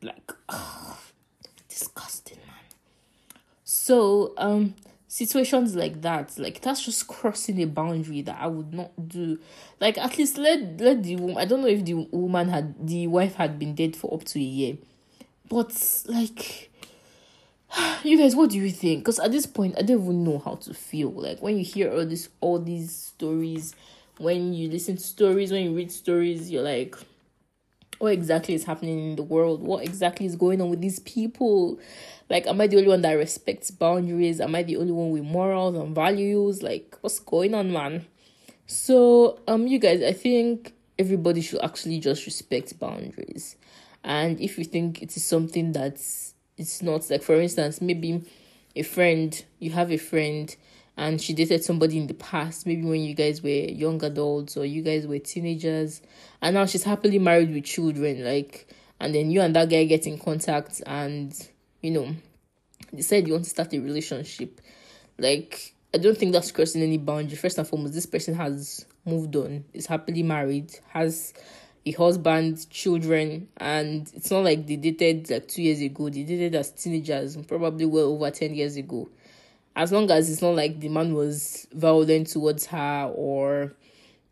like 0.02 0.32
ugh, 0.48 0.98
disgusting 1.68 2.38
man. 2.46 3.40
So 3.64 4.34
um 4.36 4.74
situations 5.16 5.74
like 5.74 6.02
that 6.02 6.38
like 6.38 6.60
that's 6.60 6.84
just 6.84 7.06
crossing 7.08 7.62
a 7.62 7.66
boundary 7.66 8.20
that 8.20 8.36
i 8.38 8.46
would 8.46 8.74
not 8.74 8.90
do. 9.08 9.38
Like 9.80 9.96
at 9.96 10.18
least 10.18 10.36
let 10.36 10.78
let 10.78 11.02
the 11.02 11.16
woman 11.16 11.38
i 11.38 11.46
don't 11.46 11.62
know 11.62 11.68
if 11.68 11.86
the 11.86 11.94
woman 11.94 12.50
had 12.50 12.86
the 12.86 13.06
wife 13.06 13.36
had 13.36 13.58
been 13.58 13.74
dead 13.74 13.96
for 13.96 14.12
up 14.12 14.24
to 14.24 14.38
a 14.38 14.42
year 14.42 14.76
but 15.48 15.72
like 16.04 16.70
you 18.04 18.18
guys 18.18 18.36
what 18.36 18.50
do 18.50 18.58
you 18.58 18.70
think? 18.70 19.04
Because 19.04 19.18
at 19.18 19.32
this 19.32 19.46
point 19.46 19.76
i 19.78 19.82
don't 19.82 20.02
even 20.02 20.22
know 20.22 20.38
how 20.38 20.56
to 20.56 20.74
feel. 20.74 21.12
Like 21.12 21.40
when 21.40 21.56
you 21.56 21.64
hear 21.64 21.90
all 21.90 22.04
this 22.04 22.28
all 22.42 22.58
these 22.58 22.94
stories 22.94 23.74
when 24.18 24.52
you 24.52 24.68
listen 24.68 24.96
to 24.96 25.02
stories 25.02 25.50
when 25.50 25.64
you 25.64 25.74
read 25.74 25.90
stories 25.90 26.50
you're 26.50 26.62
like 26.62 26.94
what 27.98 28.12
exactly 28.12 28.54
is 28.54 28.64
happening 28.64 29.10
in 29.10 29.16
the 29.16 29.22
world 29.22 29.62
what 29.62 29.84
exactly 29.84 30.26
is 30.26 30.36
going 30.36 30.60
on 30.60 30.70
with 30.70 30.80
these 30.80 30.98
people 31.00 31.78
like, 32.28 32.46
am 32.46 32.60
I 32.60 32.66
the 32.66 32.76
only 32.78 32.88
one 32.88 33.02
that 33.02 33.12
respects 33.12 33.70
boundaries? 33.70 34.40
Am 34.40 34.54
I 34.54 34.62
the 34.62 34.76
only 34.76 34.92
one 34.92 35.10
with 35.10 35.22
morals 35.22 35.76
and 35.76 35.94
values? 35.94 36.62
Like, 36.62 36.96
what's 37.00 37.20
going 37.20 37.54
on, 37.54 37.72
man? 37.72 38.06
So, 38.66 39.38
um, 39.46 39.66
you 39.66 39.78
guys, 39.78 40.02
I 40.02 40.12
think 40.12 40.72
everybody 40.98 41.40
should 41.40 41.62
actually 41.62 42.00
just 42.00 42.26
respect 42.26 42.78
boundaries. 42.80 43.56
And 44.02 44.40
if 44.40 44.58
you 44.58 44.64
think 44.64 45.02
it 45.02 45.16
is 45.16 45.24
something 45.24 45.72
that's 45.72 46.34
it's 46.56 46.82
not 46.82 47.08
like 47.10 47.22
for 47.22 47.40
instance, 47.40 47.80
maybe 47.80 48.24
a 48.74 48.82
friend, 48.82 49.44
you 49.58 49.70
have 49.70 49.92
a 49.92 49.98
friend 49.98 50.54
and 50.96 51.20
she 51.20 51.32
dated 51.34 51.62
somebody 51.62 51.98
in 51.98 52.06
the 52.06 52.14
past, 52.14 52.66
maybe 52.66 52.82
when 52.82 53.02
you 53.02 53.14
guys 53.14 53.42
were 53.42 53.48
young 53.50 54.02
adults 54.04 54.56
or 54.56 54.64
you 54.64 54.82
guys 54.82 55.06
were 55.06 55.18
teenagers, 55.18 56.00
and 56.40 56.54
now 56.54 56.66
she's 56.66 56.84
happily 56.84 57.18
married 57.18 57.52
with 57.52 57.64
children, 57.64 58.24
like 58.24 58.66
and 58.98 59.14
then 59.14 59.30
you 59.30 59.40
and 59.40 59.54
that 59.54 59.68
guy 59.68 59.84
get 59.84 60.06
in 60.06 60.18
contact 60.18 60.82
and 60.86 61.48
you 61.82 61.90
know, 61.90 62.14
decide 62.94 63.26
you 63.26 63.34
want 63.34 63.44
to 63.44 63.50
start 63.50 63.72
a 63.74 63.78
relationship, 63.78 64.60
like 65.18 65.74
I 65.94 65.98
don't 65.98 66.16
think 66.16 66.32
that's 66.32 66.50
crossing 66.50 66.82
any 66.82 66.98
boundary. 66.98 67.36
First 67.36 67.58
and 67.58 67.66
foremost, 67.68 67.94
this 67.94 68.06
person 68.06 68.34
has 68.34 68.84
moved 69.04 69.36
on, 69.36 69.64
is 69.72 69.86
happily 69.86 70.22
married, 70.22 70.78
has 70.88 71.32
a 71.84 71.92
husband, 71.92 72.68
children, 72.70 73.48
and 73.58 74.10
it's 74.14 74.30
not 74.30 74.42
like 74.42 74.66
they 74.66 74.76
dated 74.76 75.30
like 75.30 75.46
two 75.46 75.62
years 75.62 75.80
ago. 75.80 76.08
They 76.08 76.24
dated 76.24 76.54
as 76.54 76.72
teenagers, 76.72 77.36
probably 77.46 77.86
well 77.86 78.06
over 78.06 78.30
ten 78.30 78.54
years 78.54 78.76
ago. 78.76 79.08
As 79.76 79.92
long 79.92 80.10
as 80.10 80.30
it's 80.30 80.40
not 80.40 80.56
like 80.56 80.80
the 80.80 80.88
man 80.88 81.14
was 81.14 81.68
violent 81.72 82.28
towards 82.28 82.64
her 82.66 83.12
or 83.14 83.74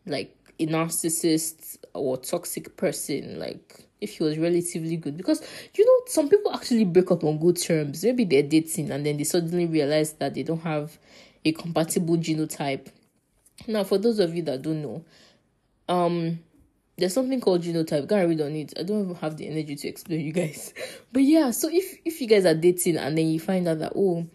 like 0.07 0.35
a 0.59 0.65
narcissist 0.65 1.77
or 1.93 2.17
toxic 2.17 2.75
person, 2.75 3.39
like 3.39 3.85
if 4.01 4.17
he 4.17 4.23
was 4.23 4.39
relatively 4.39 4.97
good. 4.97 5.17
Because 5.17 5.41
you 5.75 5.85
know 5.85 6.03
some 6.07 6.29
people 6.29 6.51
actually 6.51 6.85
break 6.85 7.11
up 7.11 7.23
on 7.23 7.37
good 7.37 7.61
terms. 7.61 8.03
Maybe 8.03 8.25
they're 8.25 8.43
dating 8.43 8.89
and 8.91 9.05
then 9.05 9.17
they 9.17 9.23
suddenly 9.23 9.67
realize 9.67 10.13
that 10.13 10.33
they 10.33 10.41
don't 10.43 10.61
have 10.61 10.97
a 11.43 11.51
compatible 11.51 12.17
genotype. 12.17 12.87
Now 13.67 13.83
for 13.83 13.99
those 13.99 14.19
of 14.19 14.35
you 14.35 14.41
that 14.43 14.63
don't 14.63 14.81
know 14.81 15.05
um 15.87 16.39
there's 16.97 17.13
something 17.13 17.39
called 17.39 17.61
genotype. 17.61 18.07
Gotta 18.07 18.27
read 18.27 18.41
on 18.41 18.55
it. 18.55 18.73
I 18.79 18.83
don't 18.83 19.03
even 19.03 19.15
have 19.15 19.37
the 19.37 19.47
energy 19.47 19.75
to 19.75 19.87
explain 19.87 20.21
you 20.21 20.31
guys. 20.31 20.73
But 21.13 21.21
yeah 21.21 21.51
so 21.51 21.69
if 21.71 21.97
if 22.03 22.19
you 22.19 22.27
guys 22.27 22.45
are 22.45 22.55
dating 22.55 22.97
and 22.97 23.15
then 23.15 23.27
you 23.27 23.39
find 23.39 23.67
out 23.67 23.79
that 23.79 23.93
oh 23.95 24.25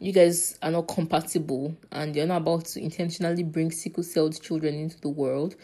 you 0.00 0.12
guys 0.12 0.58
are 0.62 0.70
not 0.70 0.88
compatible 0.88 1.76
and 1.92 2.16
you're 2.16 2.26
not 2.26 2.38
about 2.38 2.64
to 2.64 2.80
intentionally 2.82 3.42
bring 3.42 3.70
sickle 3.70 4.02
celled 4.02 4.40
children 4.42 4.74
into 4.74 5.00
the 5.00 5.08
world 5.08 5.54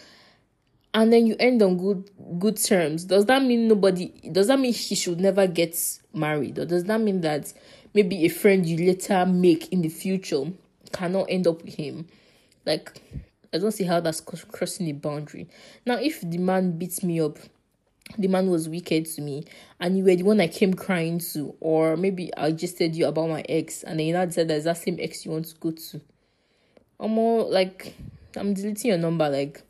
and 0.97 1.13
then 1.13 1.27
you 1.27 1.37
end 1.39 1.63
on 1.63 1.77
good 1.77 2.11
good 2.39 2.57
terms 2.57 3.05
does 3.05 3.27
that 3.27 3.43
mean 3.43 3.69
nobody 3.69 4.09
does 4.33 4.47
that 4.47 4.59
mean 4.59 4.73
he 4.73 4.95
should 4.95 5.21
never 5.21 5.47
get 5.47 5.77
married? 6.15 6.59
Or 6.59 6.65
does 6.65 6.85
that 6.85 7.01
mean 7.01 7.21
that 7.21 7.53
maybe 7.95 8.25
a 8.25 8.29
friend 8.29 8.67
you 8.67 8.79
later 8.79 9.27
make 9.27 9.71
in 9.73 9.83
the 9.83 9.91
future 9.91 10.45
cannot 10.93 11.27
end 11.29 11.47
up 11.47 11.63
with 11.63 11.75
him? 11.75 12.09
Like 12.65 13.01
i 13.53 13.59
don't 13.59 13.73
see 13.73 13.85
how 13.85 14.01
that's 14.01 14.21
crossing 14.21 14.89
a 14.89 14.93
boundary. 14.93 15.49
Now 15.85 15.97
if 15.97 16.23
the 16.23 16.39
man 16.39 16.79
beats 16.79 17.03
me 17.03 17.21
up 17.21 17.39
the 18.19 18.29
man 18.29 18.49
was 18.51 18.69
wicked 18.69 19.07
to 19.07 19.21
me 19.21 19.45
and 19.81 19.99
you 19.99 20.05
were 20.05 20.17
the 20.17 20.23
one 20.23 20.41
I 20.41 20.49
came 20.49 20.75
crying 20.75 21.19
to, 21.33 21.55
or 21.61 21.97
maybe 21.97 22.31
I 22.37 22.53
just 22.53 22.79
said 22.79 22.95
you 22.95 23.07
about 23.07 23.29
my 23.29 23.45
ex 23.49 23.83
and 23.83 23.99
then 23.99 24.07
you 24.07 24.13
now 24.13 24.29
said 24.29 24.49
that's 24.49 24.65
that 24.65 24.79
same 24.79 24.99
ex 25.01 25.25
you 25.25 25.33
want 25.33 25.47
to 25.47 25.55
go 25.57 25.71
to. 25.73 26.01
I'm 26.99 27.11
more 27.11 27.45
like 27.45 27.95
I'm 28.37 28.55
deleting 28.55 28.91
your 28.91 28.99
number, 28.99 29.29
like 29.29 29.63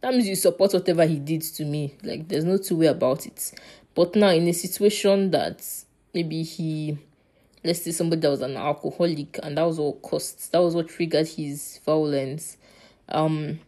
that 0.00 0.12
means 0.12 0.28
you 0.28 0.36
support 0.36 0.72
whatever 0.72 1.04
he 1.06 1.18
did 1.18 1.42
to 1.42 1.64
me. 1.64 1.94
Like 2.02 2.28
there's 2.28 2.44
no 2.44 2.58
two 2.58 2.76
way 2.76 2.86
about 2.86 3.26
it. 3.26 3.52
But 3.94 4.14
now 4.14 4.30
in 4.30 4.46
a 4.48 4.52
situation 4.52 5.30
that 5.30 5.66
maybe 6.12 6.42
he 6.42 6.98
let's 7.64 7.82
say 7.82 7.90
somebody 7.90 8.20
that 8.20 8.30
was 8.30 8.42
an 8.42 8.56
alcoholic 8.56 9.38
and 9.42 9.58
that 9.58 9.64
was 9.64 9.78
what 9.78 10.02
caused 10.02 10.52
that 10.52 10.58
was 10.58 10.74
what 10.74 10.88
triggered 10.88 11.28
his 11.28 11.80
violence. 11.84 12.56
Um 13.08 13.60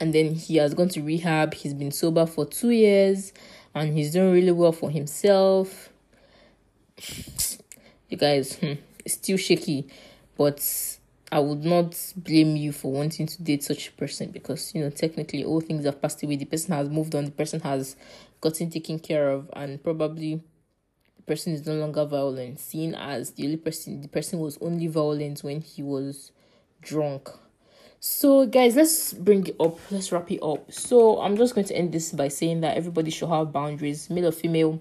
and 0.00 0.14
then 0.14 0.34
he 0.34 0.56
has 0.56 0.74
gone 0.74 0.88
to 0.88 1.02
rehab, 1.02 1.54
he's 1.54 1.74
been 1.74 1.92
sober 1.92 2.26
for 2.26 2.46
two 2.46 2.70
years 2.70 3.32
and 3.74 3.96
he's 3.96 4.12
doing 4.12 4.32
really 4.32 4.52
well 4.52 4.72
for 4.72 4.90
himself. 4.90 5.90
You 8.08 8.16
guys, 8.16 8.56
hmm, 8.56 8.72
it's 9.04 9.14
still 9.14 9.36
shaky, 9.36 9.86
but 10.36 10.98
I 11.30 11.38
would 11.38 11.64
not 11.64 11.96
blame 12.16 12.56
you 12.56 12.72
for 12.72 12.90
wanting 12.90 13.26
to 13.26 13.42
date 13.42 13.62
such 13.62 13.88
a 13.88 13.92
person 13.92 14.30
because 14.30 14.74
you 14.74 14.82
know 14.82 14.90
technically 14.90 15.44
all 15.44 15.60
things 15.60 15.84
have 15.84 16.02
passed 16.02 16.22
away. 16.22 16.36
The 16.36 16.44
person 16.44 16.74
has 16.74 16.88
moved 16.88 17.14
on. 17.14 17.26
The 17.26 17.30
person 17.30 17.60
has 17.60 17.94
gotten 18.40 18.68
taken 18.70 18.98
care 18.98 19.30
of, 19.30 19.48
and 19.52 19.82
probably 19.82 20.42
the 21.16 21.22
person 21.22 21.52
is 21.52 21.64
no 21.66 21.74
longer 21.74 22.04
violent. 22.04 22.58
Seen 22.58 22.94
as 22.96 23.32
the 23.32 23.44
only 23.44 23.58
person, 23.58 24.00
the 24.00 24.08
person 24.08 24.40
was 24.40 24.58
only 24.60 24.88
violent 24.88 25.44
when 25.44 25.60
he 25.60 25.82
was 25.82 26.32
drunk. 26.82 27.30
So, 28.02 28.46
guys, 28.46 28.76
let's 28.76 29.12
bring 29.12 29.46
it 29.46 29.56
up. 29.60 29.78
Let's 29.90 30.10
wrap 30.10 30.30
it 30.30 30.38
up. 30.42 30.72
So, 30.72 31.20
I'm 31.20 31.36
just 31.36 31.54
going 31.54 31.66
to 31.66 31.76
end 31.76 31.92
this 31.92 32.12
by 32.12 32.28
saying 32.28 32.62
that 32.62 32.78
everybody 32.78 33.10
should 33.10 33.28
have 33.28 33.52
boundaries, 33.52 34.08
male 34.08 34.28
or 34.28 34.32
female. 34.32 34.80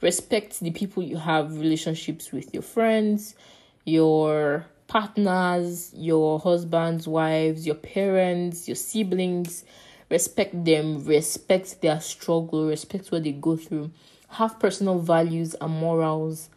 Respect 0.00 0.58
the 0.58 0.72
people 0.72 1.04
you 1.04 1.18
have 1.18 1.56
relationships 1.60 2.32
with, 2.32 2.52
your 2.52 2.64
friends, 2.64 3.36
your 3.84 4.66
partners, 4.88 5.92
your 5.94 6.40
husbands, 6.40 7.06
wives, 7.06 7.64
your 7.64 7.76
parents, 7.76 8.66
your 8.66 8.74
siblings. 8.74 9.64
Respect 10.10 10.64
them, 10.64 11.04
respect 11.04 11.80
their 11.80 12.00
struggle, 12.00 12.66
respect 12.66 13.12
what 13.12 13.22
they 13.22 13.30
go 13.30 13.56
through. 13.56 13.92
Have 14.30 14.58
personal 14.58 14.98
values 14.98 15.54
and 15.60 15.72
morals, 15.72 16.50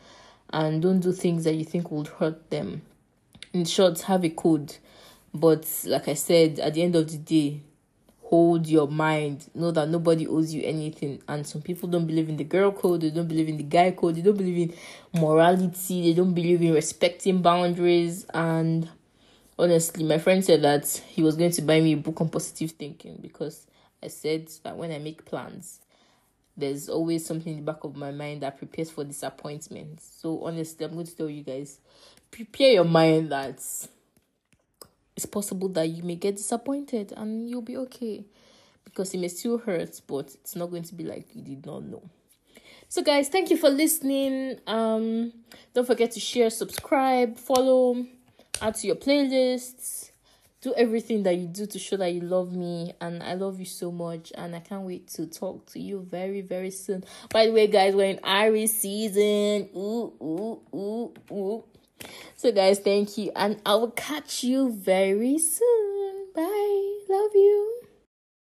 and 0.49 0.81
don't 0.81 1.01
do 1.01 1.11
things 1.11 1.43
that 1.43 1.53
you 1.53 1.63
think 1.63 1.91
would 1.91 2.07
hurt 2.07 2.49
them. 2.49 2.81
In 3.53 3.65
short, 3.65 4.01
have 4.01 4.25
a 4.25 4.29
code. 4.31 4.77
But 5.35 5.67
like 5.85 6.07
I 6.07 6.13
said, 6.13 6.59
at 6.59 6.75
the 6.75 6.81
end 6.81 6.95
of 6.95 7.11
the 7.11 7.17
day, 7.17 7.59
hold 8.21 8.67
your 8.67 8.87
mind. 8.87 9.49
Know 9.53 9.69
that 9.71 9.89
nobody 9.89 10.25
owes 10.25 10.53
you 10.53 10.63
anything. 10.63 11.21
And 11.27 11.45
some 11.45 11.61
people 11.61 11.89
don't 11.89 12.07
believe 12.07 12.29
in 12.29 12.37
the 12.37 12.45
girl 12.45 12.71
code, 12.71 13.01
they 13.01 13.09
don't 13.09 13.27
believe 13.27 13.49
in 13.49 13.57
the 13.57 13.63
guy 13.63 13.91
code, 13.91 14.15
they 14.15 14.21
don't 14.21 14.37
believe 14.37 14.69
in 14.69 15.19
morality, 15.21 16.03
they 16.03 16.13
don't 16.13 16.33
believe 16.33 16.61
in 16.61 16.73
respecting 16.73 17.41
boundaries. 17.41 18.25
And 18.33 18.87
honestly, 19.59 20.05
my 20.05 20.19
friend 20.19 20.43
said 20.43 20.61
that 20.61 20.87
he 20.87 21.21
was 21.21 21.35
going 21.35 21.51
to 21.51 21.61
buy 21.61 21.81
me 21.81 21.93
a 21.93 21.97
book 21.97 22.21
on 22.21 22.29
positive 22.29 22.71
thinking 22.71 23.19
because 23.21 23.67
I 24.01 24.07
said 24.07 24.49
that 24.63 24.77
when 24.77 24.93
I 24.93 24.99
make 24.99 25.25
plans, 25.25 25.81
there's 26.55 26.87
always 26.87 27.25
something 27.25 27.51
in 27.51 27.65
the 27.65 27.69
back 27.69 27.83
of 27.83 27.97
my 27.97 28.11
mind 28.11 28.41
that 28.43 28.57
prepares 28.57 28.89
for 28.89 29.03
disappointment. 29.03 29.99
So 30.01 30.45
honestly, 30.45 30.85
I'm 30.85 30.93
going 30.93 31.05
to 31.05 31.15
tell 31.15 31.29
you 31.29 31.43
guys, 31.43 31.79
prepare 32.31 32.71
your 32.71 32.85
mind 32.85 33.33
that 33.33 33.61
it's 35.15 35.25
possible 35.25 35.69
that 35.69 35.87
you 35.87 36.03
may 36.03 36.15
get 36.15 36.37
disappointed 36.37 37.13
and 37.15 37.49
you'll 37.49 37.61
be 37.61 37.77
okay 37.77 38.25
because 38.83 39.13
it 39.13 39.19
may 39.19 39.27
still 39.27 39.57
hurt, 39.57 40.01
but 40.07 40.35
it's 40.35 40.55
not 40.55 40.69
going 40.69 40.83
to 40.83 40.95
be 40.95 41.03
like 41.03 41.27
you 41.33 41.41
did 41.41 41.65
not 41.65 41.83
know. 41.83 42.03
So, 42.87 43.01
guys, 43.01 43.29
thank 43.29 43.49
you 43.49 43.57
for 43.57 43.69
listening. 43.69 44.59
Um, 44.67 45.33
don't 45.73 45.87
forget 45.87 46.11
to 46.11 46.19
share, 46.19 46.49
subscribe, 46.49 47.37
follow, 47.37 48.05
add 48.61 48.75
to 48.75 48.87
your 48.87 48.95
playlists. 48.95 50.11
Do 50.61 50.73
everything 50.75 51.23
that 51.23 51.35
you 51.35 51.47
do 51.47 51.67
to 51.67 51.77
show 51.77 51.97
that 51.97 52.11
you 52.11 52.21
love 52.21 52.53
me 52.53 52.93
and 52.99 53.21
I 53.21 53.35
love 53.35 53.59
you 53.59 53.65
so 53.65 53.91
much. 53.91 54.31
And 54.35 54.55
I 54.55 54.59
can't 54.59 54.83
wait 54.83 55.07
to 55.09 55.27
talk 55.27 55.65
to 55.73 55.79
you 55.79 56.07
very, 56.09 56.41
very 56.41 56.71
soon. 56.71 57.03
By 57.29 57.45
the 57.47 57.51
way, 57.51 57.67
guys, 57.67 57.93
we're 57.93 58.09
in 58.09 58.19
Aries 58.25 58.79
season. 58.79 59.69
Ooh, 59.75 60.13
ooh, 60.21 60.61
ooh, 60.73 61.13
ooh. 61.31 61.63
So, 62.35 62.51
guys, 62.51 62.79
thank 62.79 63.17
you, 63.17 63.31
and 63.35 63.59
I 63.65 63.75
will 63.75 63.91
catch 63.91 64.43
you 64.43 64.71
very 64.71 65.37
soon. 65.39 66.27
Bye. 66.35 66.99
Love 67.09 67.31
you. 67.33 67.74